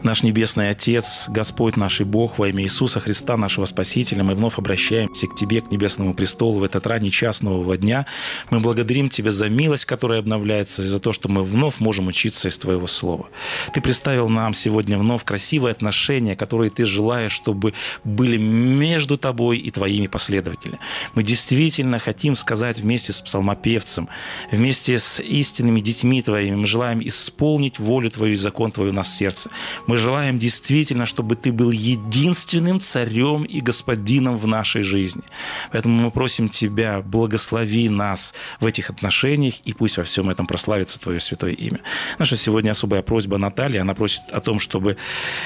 Наш 0.03 0.23
Небесный 0.23 0.69
Отец, 0.69 1.25
Господь 1.29 1.77
наш 1.77 2.01
и 2.01 2.03
Бог, 2.03 2.37
во 2.37 2.47
имя 2.49 2.63
Иисуса 2.63 2.99
Христа, 2.99 3.37
нашего 3.37 3.65
Спасителя, 3.65 4.23
мы 4.23 4.35
вновь 4.35 4.57
обращаемся 4.57 5.27
к 5.27 5.35
Тебе, 5.35 5.61
к 5.61 5.71
Небесному 5.71 6.13
престолу 6.13 6.59
в 6.59 6.63
этот 6.63 6.85
ранний 6.87 7.11
час 7.11 7.41
нового 7.41 7.77
дня. 7.77 8.05
Мы 8.49 8.59
благодарим 8.59 9.09
Тебя 9.09 9.31
за 9.31 9.49
милость, 9.49 9.85
которая 9.85 10.19
обновляется, 10.19 10.83
и 10.83 10.85
за 10.85 10.99
то, 10.99 11.13
что 11.13 11.29
мы 11.29 11.43
вновь 11.43 11.79
можем 11.79 12.07
учиться 12.07 12.47
из 12.47 12.57
Твоего 12.57 12.87
Слова. 12.87 13.27
Ты 13.73 13.81
представил 13.81 14.29
нам 14.29 14.53
сегодня 14.53 14.97
вновь 14.97 15.23
красивые 15.23 15.71
отношения, 15.71 16.35
которые 16.35 16.69
Ты 16.69 16.85
желаешь, 16.85 17.31
чтобы 17.31 17.73
были 18.03 18.37
между 18.37 19.17
Тобой 19.17 19.57
и 19.57 19.71
Твоими 19.71 20.07
последователями. 20.07 20.79
Мы 21.15 21.23
действительно 21.23 21.99
хотим 21.99 22.35
сказать 22.35 22.79
вместе 22.79 23.11
с 23.11 23.21
псалмопевцем, 23.21 24.09
вместе 24.51 24.99
с 24.99 25.19
истинными 25.21 25.79
детьми 25.79 26.21
Твоими, 26.21 26.55
мы 26.55 26.67
желаем 26.67 27.05
исполнить 27.05 27.79
волю 27.79 28.11
Твою 28.11 28.33
и 28.33 28.37
закон 28.37 28.71
Твой 28.71 28.89
у 28.89 28.93
нас 28.93 29.09
в 29.09 29.15
сердце. 29.15 29.49
Мы 29.87 29.97
желаем 29.97 30.39
действительно, 30.39 31.05
чтобы 31.05 31.35
Ты 31.35 31.51
был 31.51 31.71
единственным 31.71 32.79
царем 32.79 33.43
и 33.43 33.61
господином 33.61 34.37
в 34.37 34.47
нашей 34.47 34.83
жизни. 34.83 35.23
Поэтому 35.71 36.03
мы 36.03 36.11
просим 36.11 36.49
Тебя, 36.49 37.01
благослови 37.01 37.89
нас 37.89 38.33
в 38.59 38.65
этих 38.65 38.89
отношениях, 38.89 39.55
и 39.65 39.73
пусть 39.73 39.97
во 39.97 40.03
всем 40.03 40.29
этом 40.29 40.47
прославится 40.47 40.99
Твое 40.99 41.19
святое 41.19 41.51
имя. 41.51 41.79
Наша 42.19 42.35
сегодня 42.35 42.71
особая 42.71 43.01
просьба 43.01 43.37
Натальи, 43.37 43.77
она 43.77 43.93
просит 43.93 44.21
о 44.31 44.41
том, 44.41 44.59
чтобы 44.59 44.97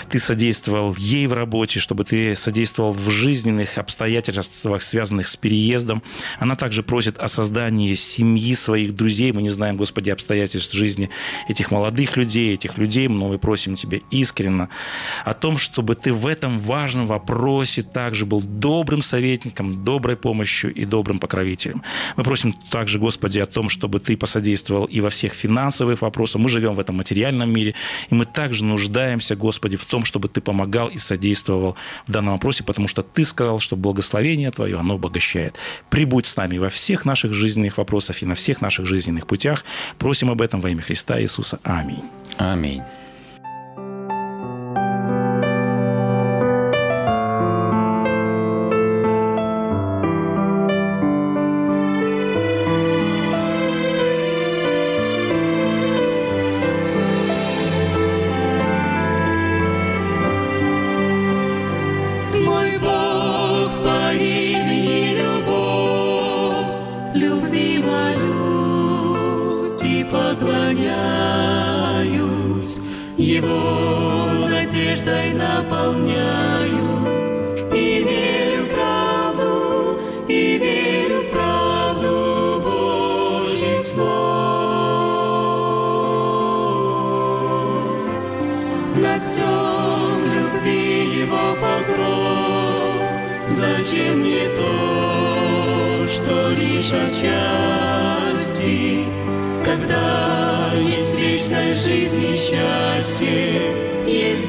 Ты 0.09 0.19
содействовал 0.19 0.95
ей 0.95 1.27
в 1.27 1.33
работе, 1.33 1.79
чтобы 1.79 2.03
Ты 2.03 2.35
содействовал 2.35 2.93
в 2.93 3.09
жизненных 3.09 3.77
обстоятельствах, 3.77 4.81
связанных 4.81 5.27
с 5.27 5.35
переездом. 5.35 6.03
Она 6.39 6.55
также 6.55 6.83
просит 6.83 7.17
о 7.17 7.27
создании 7.27 7.93
семьи 7.95 8.53
своих 8.53 8.95
друзей. 8.95 9.31
Мы 9.31 9.41
не 9.41 9.49
знаем, 9.49 9.77
Господи, 9.77 10.09
обстоятельств 10.09 10.73
жизни 10.73 11.09
этих 11.47 11.71
молодых 11.71 12.17
людей, 12.17 12.53
этих 12.53 12.77
людей, 12.77 13.07
но 13.07 13.27
мы 13.29 13.37
просим 13.37 13.75
Тебя 13.75 13.98
искренно, 14.11 14.69
о 15.25 15.33
том, 15.33 15.57
чтобы 15.57 15.95
ты 15.95 16.13
в 16.13 16.25
этом 16.27 16.59
важном 16.59 17.07
вопросе 17.07 17.83
также 17.83 18.25
был 18.25 18.41
добрым 18.41 19.01
советником, 19.01 19.83
доброй 19.83 20.15
помощью 20.15 20.73
и 20.73 20.85
добрым 20.85 21.19
покровителем. 21.19 21.83
Мы 22.15 22.23
просим 22.23 22.53
также, 22.69 22.99
Господи, 22.99 23.39
о 23.39 23.45
том, 23.45 23.69
чтобы 23.69 23.99
ты 23.99 24.17
посодействовал 24.17 24.85
и 24.85 25.01
во 25.01 25.09
всех 25.09 25.33
финансовых 25.33 26.01
вопросах. 26.01 26.41
Мы 26.41 26.49
живем 26.49 26.75
в 26.75 26.79
этом 26.79 26.97
материальном 26.97 27.51
мире, 27.51 27.75
и 28.09 28.15
мы 28.15 28.25
также 28.25 28.63
нуждаемся, 28.63 29.35
Господи, 29.35 29.77
в 29.77 29.85
том, 29.85 30.05
чтобы 30.05 30.27
ты 30.27 30.41
помогал 30.41 30.87
и 30.87 30.97
содействовал 30.97 31.75
в 32.07 32.11
данном 32.11 32.33
вопросе, 32.33 32.63
потому 32.63 32.87
что 32.87 33.01
ты 33.01 33.23
сказал, 33.23 33.59
что 33.59 33.75
благословение 33.75 34.51
Твое, 34.51 34.77
оно 34.79 34.95
обогащает. 34.95 35.57
Прибудь 35.89 36.25
с 36.25 36.35
нами 36.35 36.57
во 36.57 36.69
всех 36.69 37.05
наших 37.05 37.33
жизненных 37.33 37.77
вопросах 37.77 38.21
и 38.21 38.25
на 38.25 38.35
всех 38.35 38.61
наших 38.61 38.85
жизненных 38.85 39.27
путях. 39.27 39.63
Просим 39.97 40.29
об 40.31 40.41
этом 40.41 40.61
во 40.61 40.69
имя 40.69 40.81
Христа 40.81 41.21
Иисуса. 41.21 41.59
Аминь. 41.63 42.03
Аминь. 42.37 42.83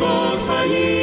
Бог 0.00 0.46
по 0.46 0.64
имени 0.64 0.90
Любовь. 0.90 1.00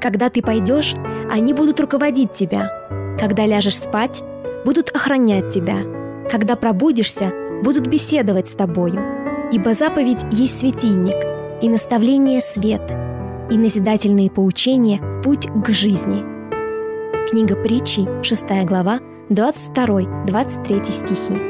Когда 0.00 0.30
ты 0.30 0.40
пойдешь, 0.40 0.94
они 1.30 1.52
будут 1.52 1.78
руководить 1.78 2.32
тебя. 2.32 2.70
Когда 3.18 3.44
ляжешь 3.44 3.76
спать, 3.76 4.22
будут 4.64 4.90
охранять 4.90 5.52
тебя. 5.52 5.82
Когда 6.30 6.56
пробудишься, 6.56 7.32
будут 7.62 7.86
беседовать 7.86 8.48
с 8.48 8.54
тобою. 8.54 9.02
Ибо 9.52 9.74
заповедь 9.74 10.24
есть 10.30 10.60
светильник, 10.60 11.16
и 11.60 11.68
наставление– 11.68 12.40
свет, 12.42 12.82
и 13.50 13.58
назидательные 13.58 14.30
поучения– 14.30 15.00
путь 15.24 15.48
к 15.48 15.68
жизни. 15.70 16.24
Книга 17.28 17.56
притчи, 17.56 18.08
6 18.22 18.44
глава, 18.64 19.00
22-23 19.28 20.84
стихи. 20.90 21.49